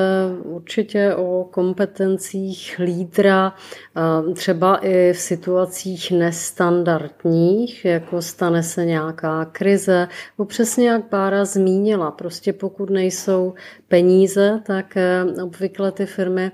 určitě 0.43 1.15
o 1.15 1.47
kompetencích 1.51 2.75
lídra, 2.79 3.53
eh, 3.97 4.33
třeba 4.33 4.77
i 4.77 5.13
v 5.13 5.19
situacích 5.19 6.11
nestandardních, 6.11 7.85
jako 7.85 8.21
stane 8.21 8.63
se 8.63 8.85
nějaká 8.85 9.45
krize, 9.45 10.07
bo 10.37 10.45
přesně 10.45 10.89
jak 10.89 11.09
Bára 11.09 11.45
zmínila, 11.45 12.11
prostě 12.11 12.53
pokud 12.53 12.89
nejsou 12.89 13.53
peníze, 13.87 14.61
tak 14.65 14.97
obvykle 15.43 15.91
ty 15.91 16.05
firmy 16.05 16.51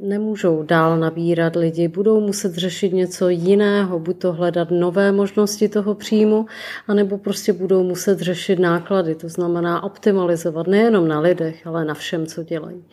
nemůžou 0.00 0.62
dál 0.62 0.98
nabírat 0.98 1.56
lidi, 1.56 1.88
budou 1.88 2.20
muset 2.20 2.54
řešit 2.54 2.92
něco 2.92 3.28
jiného, 3.28 3.98
buď 3.98 4.18
to 4.18 4.32
hledat 4.32 4.70
nové 4.70 5.12
možnosti 5.12 5.68
toho 5.68 5.94
příjmu, 5.94 6.46
anebo 6.86 7.18
prostě 7.18 7.52
budou 7.52 7.82
muset 7.82 8.20
řešit 8.20 8.58
náklady, 8.58 9.14
to 9.14 9.28
znamená 9.28 9.82
optimalizovat 9.82 10.66
nejenom 10.66 11.08
na 11.08 11.20
lidech, 11.20 11.66
ale 11.66 11.84
na 11.84 11.94
všem, 11.94 12.26
co 12.26 12.42
dělají. 12.42 12.84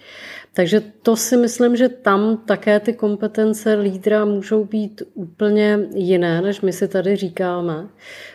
Takže 0.54 0.82
to 1.02 1.16
si 1.16 1.38
myslím, 1.38 1.76
že 1.76 1.90
tam 1.90 2.38
také 2.38 2.80
ty 2.80 2.94
kompetence 2.94 3.74
lídra 3.74 4.26
můžou 4.26 4.66
být 4.66 5.02
úplně 5.14 5.80
jiné, 5.96 6.42
než 6.42 6.62
my 6.62 6.74
si 6.74 6.88
tady 6.88 7.16
říkáme. 7.16 7.88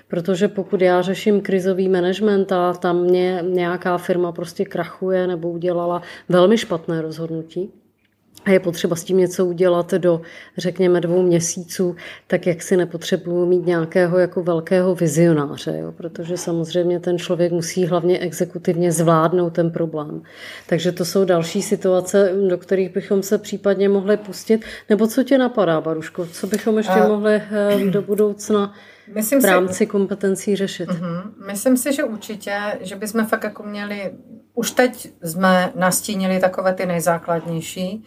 Protože 0.09 0.49
pokud 0.49 0.81
já 0.81 1.03
řeším 1.03 1.41
krizový 1.41 1.89
management 1.89 2.53
a 2.53 2.73
tam 2.73 3.03
mě 3.03 3.45
nějaká 3.49 3.99
firma 3.99 4.33
prostě 4.33 4.65
krachuje 4.65 5.27
nebo 5.27 5.51
udělala 5.51 6.03
velmi 6.29 6.59
špatné 6.59 7.03
rozhodnutí, 7.03 7.73
a 8.45 8.51
je 8.51 8.61
potřeba 8.61 8.97
s 8.97 9.05
tím 9.05 9.19
něco 9.19 9.47
udělat 9.47 9.95
do, 9.95 10.21
řekněme, 10.59 11.01
dvou 11.01 11.23
měsíců, 11.23 11.97
tak 12.27 12.47
jak 12.47 12.63
si 12.63 12.77
nepotřebuju 12.77 13.47
mít 13.47 13.67
nějakého 13.67 14.19
jako 14.19 14.43
velkého 14.43 14.95
vizionáře, 14.95 15.79
jo? 15.81 15.93
protože 15.93 16.37
samozřejmě 16.37 17.01
ten 17.01 17.19
člověk 17.19 17.53
musí 17.53 17.87
hlavně 17.87 18.19
exekutivně 18.19 18.93
zvládnout 18.93 19.51
ten 19.51 19.71
problém. 19.71 20.23
Takže 20.67 20.93
to 20.93 21.05
jsou 21.05 21.25
další 21.25 21.63
situace, 21.63 22.33
do 22.49 22.59
kterých 22.59 22.95
bychom 22.95 23.23
se 23.23 23.39
případně 23.39 23.89
mohli 23.89 24.17
pustit. 24.17 24.65
Nebo 24.89 25.07
co 25.07 25.23
tě 25.23 25.39
napadá, 25.39 25.81
Baruško? 25.81 26.27
Co 26.27 26.47
bychom 26.47 26.79
ještě 26.79 26.93
A... 26.93 27.09
mohli 27.09 27.35
eh, 27.35 27.91
do 27.91 28.03
budoucna 28.03 28.75
Myslím 29.15 29.41
v 29.41 29.45
rámci 29.45 29.75
si, 29.75 29.87
kompetencí 29.87 30.57
řešit? 30.57 30.89
Uh-huh. 30.89 31.23
Myslím 31.47 31.77
si, 31.77 31.93
že 31.93 32.05
určitě, 32.05 32.79
že 32.81 32.97
bychom 32.97 33.27
fakt 33.27 33.45
jako 33.45 33.63
měli, 33.63 34.13
už 34.55 34.71
teď 34.71 35.13
jsme 35.23 35.73
nastínili 35.75 36.41
takové 36.41 36.75
ty 36.75 36.87
nejzákladnější, 36.87 38.05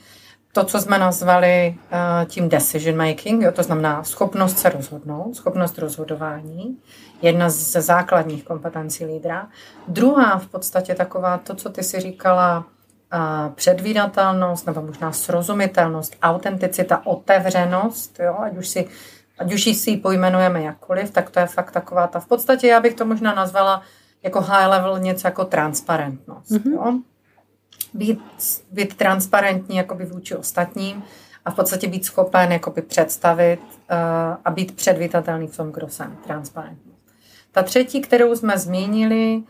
to, 0.52 0.63
co 0.63 0.82
jsme 0.82 0.98
nazvali 0.98 1.76
uh, 1.78 2.26
tím 2.26 2.50
decision 2.50 2.98
making, 3.08 3.44
jo, 3.44 3.52
to 3.52 3.63
znamená 3.63 4.04
schopnost 4.04 4.58
se 4.58 4.70
rozhodnout, 4.70 5.36
schopnost 5.36 5.78
rozhodování, 5.78 6.78
jedna 7.22 7.50
ze 7.50 7.82
základních 7.82 8.44
kompetencí 8.44 9.06
lídra. 9.06 9.48
Druhá 9.88 10.39
v 10.39 10.48
podstatě 10.48 10.96
taková, 10.96 11.38
to, 11.38 11.56
co 11.56 11.70
ty 11.70 11.84
si 11.84 12.00
říkala, 12.00 12.58
uh, 13.13 13.54
předvídatelnost 13.54 14.68
nebo 14.68 14.82
možná 14.82 15.12
srozumitelnost, 15.12 16.16
autenticita, 16.22 17.06
otevřenost, 17.06 18.20
jo, 18.20 18.36
ať 18.39 18.58
už 18.58 18.68
si 18.68 18.88
ať 19.39 19.54
už 19.54 19.63
si 19.63 19.89
ji 19.89 19.98
pojmenujeme 19.98 20.62
jakkoliv, 20.62 21.12
tak 21.12 21.30
to 21.30 21.39
je 21.39 21.46
fakt 21.46 21.72
taková 21.72 22.08
ta, 22.08 22.19
v 22.19 22.28
podstatě 22.28 22.67
já 22.67 22.80
bych 22.80 22.93
to 22.93 23.06
možná 23.06 23.36
nazvala 23.36 23.82
jako 24.24 24.41
high 24.41 24.67
level 24.67 25.00
něco 25.00 25.28
jako 25.28 25.46
transparentnost. 25.46 26.52
Mm-hmm. 26.52 26.74
Jo? 26.74 27.00
být, 27.93 28.19
být 28.72 28.96
transparentní 28.96 29.78
jakoby 29.78 30.06
vůči 30.06 30.36
ostatním 30.36 31.04
a 31.46 31.52
v 31.52 31.56
podstatě 31.56 31.88
být 31.88 32.06
schopen 32.06 32.52
jakoby 32.52 32.82
představit 32.82 33.60
uh, 33.62 33.98
a 34.46 34.52
být 34.52 34.76
předvítatelný 34.76 35.48
v 35.48 35.58
tom, 35.58 35.72
kdo 35.72 35.89
jsem, 35.89 36.17
transparentní. 36.24 36.93
Ta 37.52 37.63
třetí, 37.63 38.02
kterou 38.02 38.36
jsme 38.36 38.58
zmínili, 38.58 39.43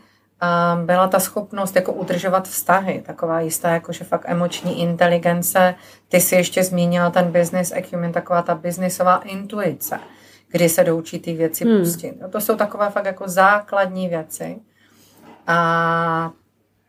byla 0.84 1.08
ta 1.08 1.20
schopnost 1.20 1.76
jako 1.76 1.92
udržovat 1.92 2.48
vztahy, 2.48 3.02
taková 3.06 3.40
jistá 3.40 3.70
jakože 3.70 4.04
fakt 4.04 4.24
emoční 4.26 4.80
inteligence. 4.82 5.74
Ty 6.08 6.20
si 6.20 6.34
ještě 6.34 6.64
zmínila 6.64 7.10
ten 7.10 7.32
business 7.32 7.72
acumen, 7.72 8.12
taková 8.12 8.42
ta 8.42 8.54
businessová 8.54 9.16
intuice, 9.16 10.00
kdy 10.48 10.68
se 10.68 10.84
do 10.84 10.96
určitý 10.96 11.34
věci 11.34 11.64
hmm. 11.64 11.78
pustit. 11.78 12.20
No, 12.20 12.28
to 12.28 12.40
jsou 12.40 12.56
takové 12.56 12.90
fakt 12.90 13.06
jako 13.06 13.28
základní 13.28 14.08
věci. 14.08 14.56
A 15.46 16.30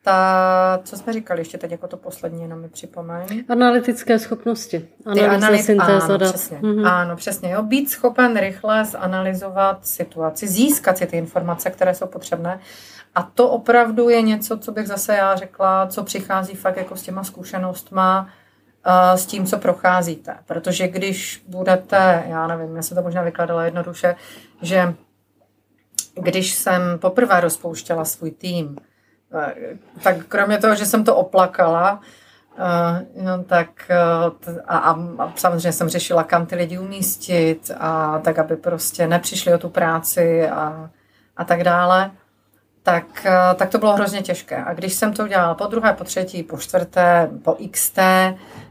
ta, 0.01 0.79
co 0.83 0.97
jsme 0.97 1.13
říkali 1.13 1.41
ještě 1.41 1.57
teď 1.57 1.71
jako 1.71 1.87
to 1.87 1.97
poslední, 1.97 2.41
jenom 2.41 2.61
mi 2.61 2.69
připomeň. 2.69 3.43
Analytické 3.49 4.19
schopnosti. 4.19 4.87
Analýza, 5.05 5.33
analyz... 5.35 5.65
syntéza 5.65 6.05
ano, 6.05 6.17
dat. 6.17 6.29
Přesně. 6.29 6.57
Mm-hmm. 6.57 6.87
Ano, 6.87 7.15
přesně. 7.15 7.51
Jo. 7.51 7.63
Být 7.63 7.89
schopen 7.89 8.39
rychle 8.39 8.85
zanalizovat 8.85 9.87
situaci, 9.87 10.47
získat 10.47 10.97
si 10.97 11.05
ty 11.05 11.17
informace, 11.17 11.69
které 11.69 11.93
jsou 11.93 12.07
potřebné. 12.07 12.59
A 13.15 13.23
to 13.23 13.49
opravdu 13.49 14.09
je 14.09 14.21
něco, 14.21 14.57
co 14.57 14.71
bych 14.71 14.87
zase 14.87 15.15
já 15.15 15.35
řekla, 15.35 15.87
co 15.87 16.03
přichází 16.03 16.55
fakt 16.55 16.77
jako 16.77 16.95
s 16.95 17.01
těma 17.01 17.23
zkušenostma, 17.23 18.29
s 19.15 19.25
tím, 19.25 19.45
co 19.45 19.57
procházíte. 19.57 20.37
Protože 20.45 20.87
když 20.87 21.43
budete, 21.47 22.23
já 22.27 22.47
nevím, 22.47 22.75
já 22.75 22.81
se 22.81 22.95
to 22.95 23.01
možná 23.01 23.21
vykladala 23.21 23.65
jednoduše, 23.65 24.15
že 24.61 24.93
když 26.13 26.53
jsem 26.53 26.81
poprvé 26.99 27.39
rozpouštěla 27.39 28.05
svůj 28.05 28.31
tým, 28.31 28.77
tak 30.03 30.25
kromě 30.25 30.57
toho, 30.57 30.75
že 30.75 30.85
jsem 30.85 31.03
to 31.03 31.15
oplakala, 31.15 32.01
Uh, 32.57 33.43
tak 33.43 33.67
uh, 34.49 34.59
a, 34.65 34.77
a, 34.77 34.91
a 35.17 35.33
samozřejmě 35.35 35.71
jsem 35.71 35.89
řešila, 35.89 36.23
kam 36.23 36.45
ty 36.45 36.55
lidi 36.55 36.79
umístit 36.79 37.71
a 37.77 38.19
tak, 38.19 38.39
aby 38.39 38.55
prostě 38.55 39.07
nepřišli 39.07 39.53
o 39.53 39.57
tu 39.57 39.69
práci 39.69 40.49
a, 40.49 40.89
a 41.37 41.43
tak 41.43 41.63
dále, 41.63 42.11
tak, 42.85 43.05
uh, 43.25 43.57
tak 43.57 43.69
to 43.69 43.77
bylo 43.77 43.93
hrozně 43.93 44.21
těžké. 44.21 44.63
A 44.63 44.73
když 44.73 44.93
jsem 44.93 45.13
to 45.13 45.23
udělala 45.23 45.53
po 45.53 45.65
druhé, 45.65 45.93
po 45.93 46.03
třetí, 46.03 46.43
po 46.43 46.57
čtvrté, 46.57 47.29
po 47.43 47.57
XT, 47.71 47.99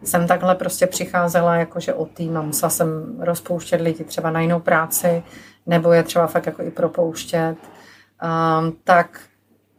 jsem 0.05 0.27
takhle 0.27 0.55
prostě 0.55 0.87
přicházela 0.87 1.55
jakože 1.55 1.95
o 1.95 2.07
tým 2.07 2.37
a 2.37 2.43
musela 2.43 2.71
jsem 2.71 3.17
rozpouštět 3.19 3.81
lidi 3.81 4.05
třeba 4.05 4.31
na 4.31 4.41
jinou 4.41 4.61
práci, 4.61 5.23
nebo 5.67 5.93
je 5.93 6.03
třeba 6.03 6.27
fakt 6.27 6.47
jako 6.47 6.63
i 6.63 6.71
propouštět, 6.71 7.57
um, 8.23 8.77
tak 8.85 9.21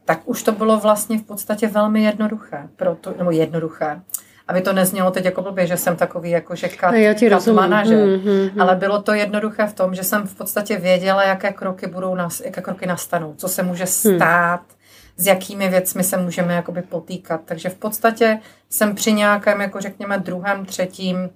tak 0.04 0.20
už 0.24 0.42
to 0.42 0.52
bylo 0.52 0.78
vlastně 0.78 1.18
v 1.18 1.22
podstatě 1.22 1.68
velmi 1.68 2.02
jednoduché. 2.02 2.68
Proto, 2.76 3.14
nebo 3.18 3.30
jednoduché. 3.30 4.00
Aby 4.48 4.60
to 4.60 4.72
neznělo 4.72 5.10
teď 5.10 5.24
jako 5.24 5.42
blbě, 5.42 5.66
že 5.66 5.76
jsem 5.76 5.96
takový 5.96 6.30
jako 6.30 6.56
že 6.56 6.68
kat, 6.68 6.94
Já 6.94 7.14
ti 7.14 7.30
kat 7.30 7.46
manažer. 7.46 8.06
Mm, 8.06 8.12
mm, 8.12 8.50
mm. 8.54 8.60
Ale 8.60 8.76
bylo 8.76 9.02
to 9.02 9.12
jednoduché 9.12 9.66
v 9.66 9.74
tom, 9.74 9.94
že 9.94 10.02
jsem 10.02 10.26
v 10.26 10.34
podstatě 10.34 10.76
věděla, 10.76 11.24
jaké 11.24 11.52
kroky 11.52 11.86
budou 11.86 12.14
nas, 12.14 12.40
jaké 12.40 12.60
kroky 12.60 12.86
nastanou, 12.86 13.34
co 13.36 13.48
se 13.48 13.62
může 13.62 13.84
hmm. 13.84 14.16
stát, 14.16 14.60
mm. 14.60 14.76
s 15.16 15.26
jakými 15.26 15.68
věcmi 15.68 16.04
se 16.04 16.16
můžeme 16.16 16.54
jakoby 16.54 16.82
potýkat. 16.82 17.40
Takže 17.44 17.68
v 17.68 17.74
podstatě 17.74 18.38
jsem 18.68 18.94
při 18.94 19.12
nějakém, 19.12 19.60
jako 19.60 19.80
řekněme, 19.80 20.18
druhém, 20.18 20.66
třetím 20.66 21.30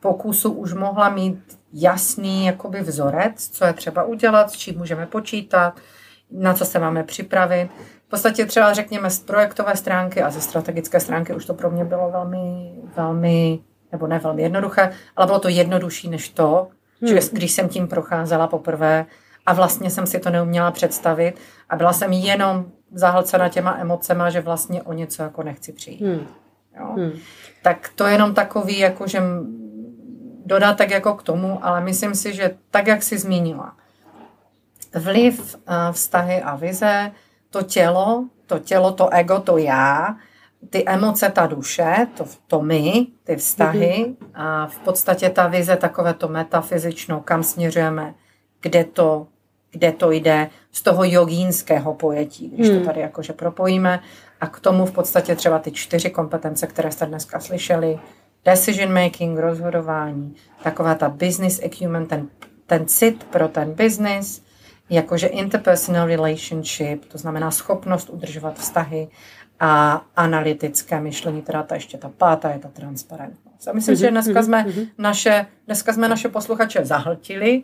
pokusu 0.00 0.52
už 0.52 0.72
mohla 0.72 1.08
mít 1.08 1.58
jasný 1.72 2.46
jakoby 2.46 2.80
vzorec, 2.80 3.48
co 3.48 3.64
je 3.64 3.72
třeba 3.72 4.04
udělat, 4.04 4.50
s 4.50 4.52
čím 4.52 4.78
můžeme 4.78 5.06
počítat, 5.06 5.80
na 6.30 6.54
co 6.54 6.64
se 6.64 6.78
máme 6.78 7.04
připravit. 7.04 7.70
V 8.10 8.16
podstatě 8.18 8.46
třeba 8.46 8.72
řekněme 8.72 9.10
z 9.10 9.20
projektové 9.20 9.76
stránky 9.76 10.22
a 10.22 10.30
ze 10.30 10.40
strategické 10.40 11.00
stránky 11.00 11.34
už 11.34 11.46
to 11.46 11.54
pro 11.54 11.70
mě 11.70 11.84
bylo 11.84 12.10
velmi, 12.10 12.72
velmi, 12.96 13.58
nebo 13.92 14.06
ne 14.06 14.18
velmi 14.18 14.42
jednoduché, 14.42 14.92
ale 15.16 15.26
bylo 15.26 15.38
to 15.38 15.48
jednodušší 15.48 16.10
než 16.10 16.28
to, 16.28 16.68
hmm. 17.02 17.08
že 17.08 17.20
když 17.32 17.52
jsem 17.52 17.68
tím 17.68 17.88
procházela 17.88 18.46
poprvé 18.46 19.06
a 19.46 19.52
vlastně 19.52 19.90
jsem 19.90 20.06
si 20.06 20.18
to 20.18 20.30
neuměla 20.30 20.70
představit 20.70 21.38
a 21.68 21.76
byla 21.76 21.92
jsem 21.92 22.12
jenom 22.12 22.66
zahlcena 22.92 23.48
těma 23.48 23.76
emocema, 23.78 24.30
že 24.30 24.40
vlastně 24.40 24.82
o 24.82 24.92
něco 24.92 25.22
jako 25.22 25.42
nechci 25.42 25.72
přijít. 25.72 26.00
Hmm. 26.00 26.26
Jo? 26.80 26.92
Hmm. 26.96 27.12
Tak 27.62 27.90
to 27.94 28.06
je 28.06 28.12
jenom 28.12 28.34
takový, 28.34 28.78
jako 28.78 29.06
že 29.06 29.22
dodatek 30.46 30.90
jako 30.90 31.14
k 31.14 31.22
tomu, 31.22 31.64
ale 31.64 31.80
myslím 31.80 32.14
si, 32.14 32.34
že 32.34 32.56
tak, 32.70 32.86
jak 32.86 33.02
jsi 33.02 33.18
zmínila, 33.18 33.76
vliv, 34.94 35.56
eh, 35.68 35.92
vztahy 35.92 36.42
a 36.42 36.56
vize, 36.56 37.12
to 37.50 37.62
tělo, 37.62 38.24
to 38.46 38.58
tělo, 38.58 38.92
to 38.92 39.08
ego, 39.12 39.40
to 39.40 39.58
já, 39.58 40.16
ty 40.70 40.84
emoce, 40.86 41.30
ta 41.30 41.46
duše, 41.46 42.06
to, 42.16 42.24
to 42.46 42.62
my, 42.62 43.06
ty 43.24 43.36
vztahy 43.36 44.06
mm-hmm. 44.08 44.26
a 44.34 44.66
v 44.66 44.78
podstatě 44.78 45.30
ta 45.30 45.46
vize 45.46 45.76
takové 45.76 46.14
to 46.14 46.28
metafyzično, 46.28 47.20
kam 47.20 47.42
směřujeme, 47.42 48.14
kde 48.60 48.84
to, 48.84 49.26
kde 49.70 49.92
to 49.92 50.10
jde 50.10 50.50
z 50.72 50.82
toho 50.82 51.04
jogínského 51.04 51.94
pojetí, 51.94 52.48
když 52.48 52.68
to 52.68 52.74
hmm. 52.74 52.84
tady 52.84 53.00
jakože 53.00 53.32
propojíme 53.32 54.00
a 54.40 54.46
k 54.46 54.60
tomu 54.60 54.86
v 54.86 54.92
podstatě 54.92 55.36
třeba 55.36 55.58
ty 55.58 55.72
čtyři 55.72 56.10
kompetence, 56.10 56.66
které 56.66 56.90
jste 56.90 57.06
dneska 57.06 57.40
slyšeli, 57.40 57.98
decision 58.44 59.04
making, 59.04 59.38
rozhodování, 59.38 60.34
taková 60.62 60.94
ta 60.94 61.08
business 61.08 61.60
acumen, 61.64 62.06
ten, 62.06 62.28
ten 62.66 62.86
cit 62.86 63.24
pro 63.24 63.48
ten 63.48 63.72
business, 63.72 64.42
jakože 64.90 65.26
interpersonal 65.26 66.06
relationship, 66.06 67.04
to 67.04 67.18
znamená 67.18 67.50
schopnost 67.50 68.10
udržovat 68.10 68.58
vztahy 68.58 69.08
a 69.60 70.02
analytické 70.16 71.00
myšlení, 71.00 71.42
teda 71.42 71.62
ta 71.62 71.74
ještě 71.74 71.98
ta 71.98 72.08
pátá 72.08 72.50
je 72.50 72.58
ta 72.58 72.68
transparentnost. 72.68 73.66
Já 73.66 73.72
myslím, 73.72 73.96
že 73.96 74.10
dneska 74.10 74.42
jsme 74.42 74.66
naše, 74.98 75.46
dneska 75.66 75.92
jsme 75.92 76.08
naše 76.08 76.28
posluchače 76.28 76.84
zahltili 76.84 77.62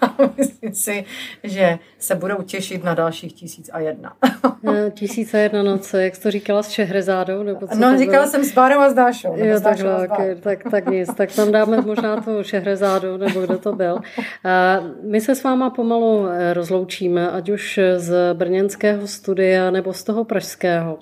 a 0.00 0.06
myslím 0.36 0.74
si, 0.74 1.04
že 1.42 1.78
se 1.98 2.14
budou 2.14 2.42
těšit 2.42 2.84
na 2.84 2.94
dalších 2.94 3.32
tisíc 3.32 3.70
a 3.72 3.80
jedna. 3.80 4.12
tisíc 4.94 5.34
a 5.34 5.38
jedna 5.38 5.62
noce, 5.62 6.04
jak 6.04 6.16
jsi 6.16 6.22
to 6.22 6.30
říkala 6.30 6.62
s 6.62 6.70
Šehrezádou? 6.70 7.42
Nebo 7.42 7.66
co 7.66 7.78
no, 7.78 7.98
říkala 7.98 8.26
jsem 8.26 8.44
s 8.44 8.54
Bárou 8.54 8.78
a 8.78 8.90
s 8.90 8.94
Dášou. 8.94 9.34
Jo, 9.36 9.60
tak, 9.60 9.78
tak, 10.40 10.58
tak 10.70 10.86
nic, 10.86 11.14
tak 11.14 11.32
tam 11.32 11.52
dáme 11.52 11.80
možná 11.80 12.20
tu 12.20 12.30
Šehrezádu, 12.42 13.16
nebo 13.16 13.40
kdo 13.40 13.58
to 13.58 13.72
byl. 13.72 13.98
My 15.02 15.20
se 15.20 15.34
s 15.34 15.42
váma 15.42 15.70
pomalu 15.70 16.28
eh, 16.28 16.54
rozloučíme, 16.54 17.30
ať 17.30 17.48
už 17.48 17.80
z 17.96 18.34
brněnského 18.34 19.06
studia, 19.06 19.70
nebo 19.70 19.92
z 19.92 20.04
toho 20.04 20.24
pražského. 20.24 20.98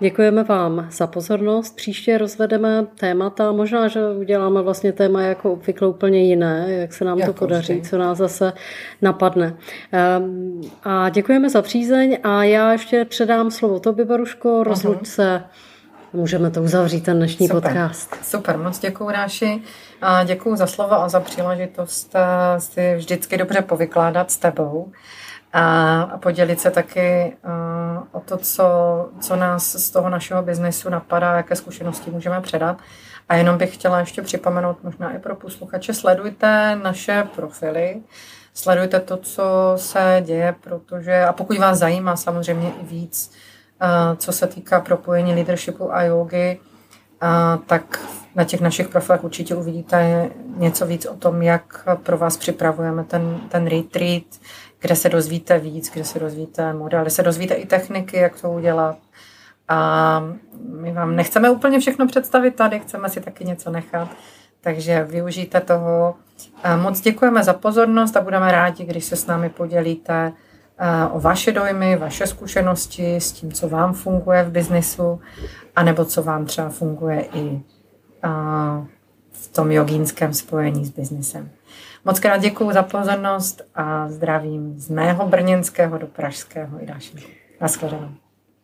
Děkujeme 0.00 0.44
vám 0.44 0.88
za 0.90 1.06
pozornost. 1.06 1.76
Příště 1.76 2.18
rozvedeme 2.18 2.86
témata. 3.00 3.52
Možná, 3.52 3.88
že 3.88 4.00
uděláme 4.10 4.62
vlastně 4.62 4.92
téma 4.92 5.22
jako 5.22 5.52
obvykle 5.52 5.88
úplně 5.88 6.24
jiné, 6.24 6.66
jak 6.68 6.92
se 6.92 7.04
nám 7.04 7.18
jako 7.18 7.32
to 7.32 7.38
podaří, 7.38 7.72
vždy. 7.72 7.88
co 7.88 7.98
nás 7.98 8.18
zase 8.18 8.52
napadne. 9.02 9.56
Ehm, 9.92 10.60
a 10.84 11.08
děkujeme 11.08 11.50
za 11.50 11.62
přízeň 11.62 12.18
a 12.22 12.44
já 12.44 12.72
ještě 12.72 13.04
předám 13.04 13.50
slovo 13.50 13.80
Tobi 13.80 14.04
Baruško, 14.04 14.64
rozluč 14.64 14.98
uh-huh. 14.98 15.04
se. 15.04 15.42
Můžeme 16.12 16.50
to 16.50 16.62
uzavřít, 16.62 17.00
ten 17.00 17.16
dnešní 17.16 17.48
Super. 17.48 17.62
podcast. 17.62 18.24
Super, 18.24 18.58
moc 18.58 18.78
děkuji 18.78 19.10
Ráši. 19.10 19.62
A 20.02 20.24
děkuji 20.24 20.56
za 20.56 20.66
slovo 20.66 20.92
a 20.92 21.08
za 21.08 21.20
příležitost 21.20 22.12
eh, 22.14 22.60
si 22.60 22.94
vždycky 22.96 23.38
dobře 23.38 23.62
povykládat 23.62 24.30
s 24.30 24.36
tebou 24.36 24.92
a, 25.52 26.18
podělit 26.22 26.60
se 26.60 26.70
taky 26.70 27.36
uh, 27.44 28.06
o 28.12 28.20
to, 28.20 28.36
co, 28.36 28.64
co 29.20 29.36
nás 29.36 29.76
z 29.86 29.90
toho 29.90 30.10
našeho 30.10 30.42
biznesu 30.42 30.90
napadá, 30.90 31.36
jaké 31.36 31.56
zkušenosti 31.56 32.10
můžeme 32.10 32.40
předat. 32.40 32.78
A 33.28 33.34
jenom 33.34 33.58
bych 33.58 33.74
chtěla 33.74 34.00
ještě 34.00 34.22
připomenout, 34.22 34.84
možná 34.84 35.12
i 35.12 35.18
pro 35.18 35.36
posluchače, 35.36 35.94
sledujte 35.94 36.78
naše 36.82 37.28
profily, 37.36 38.02
sledujte 38.54 39.00
to, 39.00 39.16
co 39.16 39.72
se 39.76 40.22
děje, 40.26 40.54
protože, 40.60 41.24
a 41.24 41.32
pokud 41.32 41.58
vás 41.58 41.78
zajímá 41.78 42.16
samozřejmě 42.16 42.72
i 42.82 42.84
víc, 42.84 43.32
uh, 43.82 44.16
co 44.16 44.32
se 44.32 44.46
týká 44.46 44.80
propojení 44.80 45.34
leadershipu 45.34 45.94
a 45.94 46.02
jogy, 46.02 46.60
uh, 47.22 47.62
tak 47.64 48.08
na 48.34 48.44
těch 48.44 48.60
našich 48.60 48.88
profilech 48.88 49.24
určitě 49.24 49.54
uvidíte 49.54 50.30
něco 50.56 50.86
víc 50.86 51.06
o 51.06 51.14
tom, 51.14 51.42
jak 51.42 51.88
pro 52.02 52.18
vás 52.18 52.36
připravujeme 52.36 53.04
ten, 53.04 53.40
ten 53.48 53.66
retreat, 53.66 54.22
kde 54.80 54.96
se 54.96 55.08
dozvíte 55.08 55.58
víc, 55.58 55.90
kde 55.90 56.04
se 56.04 56.18
dozvíte 56.18 56.72
model, 56.72 57.00
kde 57.00 57.10
se 57.10 57.22
dozvíte 57.22 57.54
i 57.54 57.66
techniky, 57.66 58.16
jak 58.16 58.40
to 58.40 58.50
udělat. 58.50 58.98
A 59.68 60.20
my 60.68 60.92
vám 60.92 61.16
nechceme 61.16 61.50
úplně 61.50 61.80
všechno 61.80 62.06
představit 62.06 62.54
tady, 62.54 62.80
chceme 62.80 63.08
si 63.08 63.20
taky 63.20 63.44
něco 63.44 63.70
nechat, 63.70 64.08
takže 64.60 65.04
využijte 65.04 65.60
toho. 65.60 66.14
Moc 66.82 67.00
děkujeme 67.00 67.44
za 67.44 67.52
pozornost 67.52 68.16
a 68.16 68.20
budeme 68.20 68.52
rádi, 68.52 68.84
když 68.84 69.04
se 69.04 69.16
s 69.16 69.26
námi 69.26 69.48
podělíte 69.48 70.32
o 71.10 71.20
vaše 71.20 71.52
dojmy, 71.52 71.96
vaše 71.96 72.26
zkušenosti 72.26 73.16
s 73.16 73.32
tím, 73.32 73.52
co 73.52 73.68
vám 73.68 73.94
funguje 73.94 74.44
v 74.44 74.50
biznisu, 74.50 75.20
anebo 75.76 76.04
co 76.04 76.22
vám 76.22 76.44
třeba 76.44 76.68
funguje 76.68 77.24
i 77.34 77.60
v 79.32 79.48
tom 79.52 79.70
jogínském 79.70 80.34
spojení 80.34 80.84
s 80.84 80.90
biznisem. 80.90 81.50
Moc 82.04 82.20
krát 82.20 82.36
děkuji 82.36 82.72
za 82.72 82.82
pozornost 82.82 83.62
a 83.74 84.08
zdravím 84.08 84.78
z 84.78 84.90
mého 84.90 85.28
brněnského 85.28 85.98
do 85.98 86.06
pražského 86.06 86.82
i 86.82 86.86
dalšího. 86.86 87.30
Naschledanou. 87.60 88.08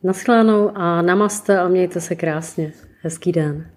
Naschledanou 0.03 0.71
a 0.75 1.03
namaste 1.03 1.59
a 1.59 1.69
mějte 1.69 2.01
se 2.01 2.15
krásně. 2.15 2.73
Hezký 3.03 3.33
den. 3.33 3.71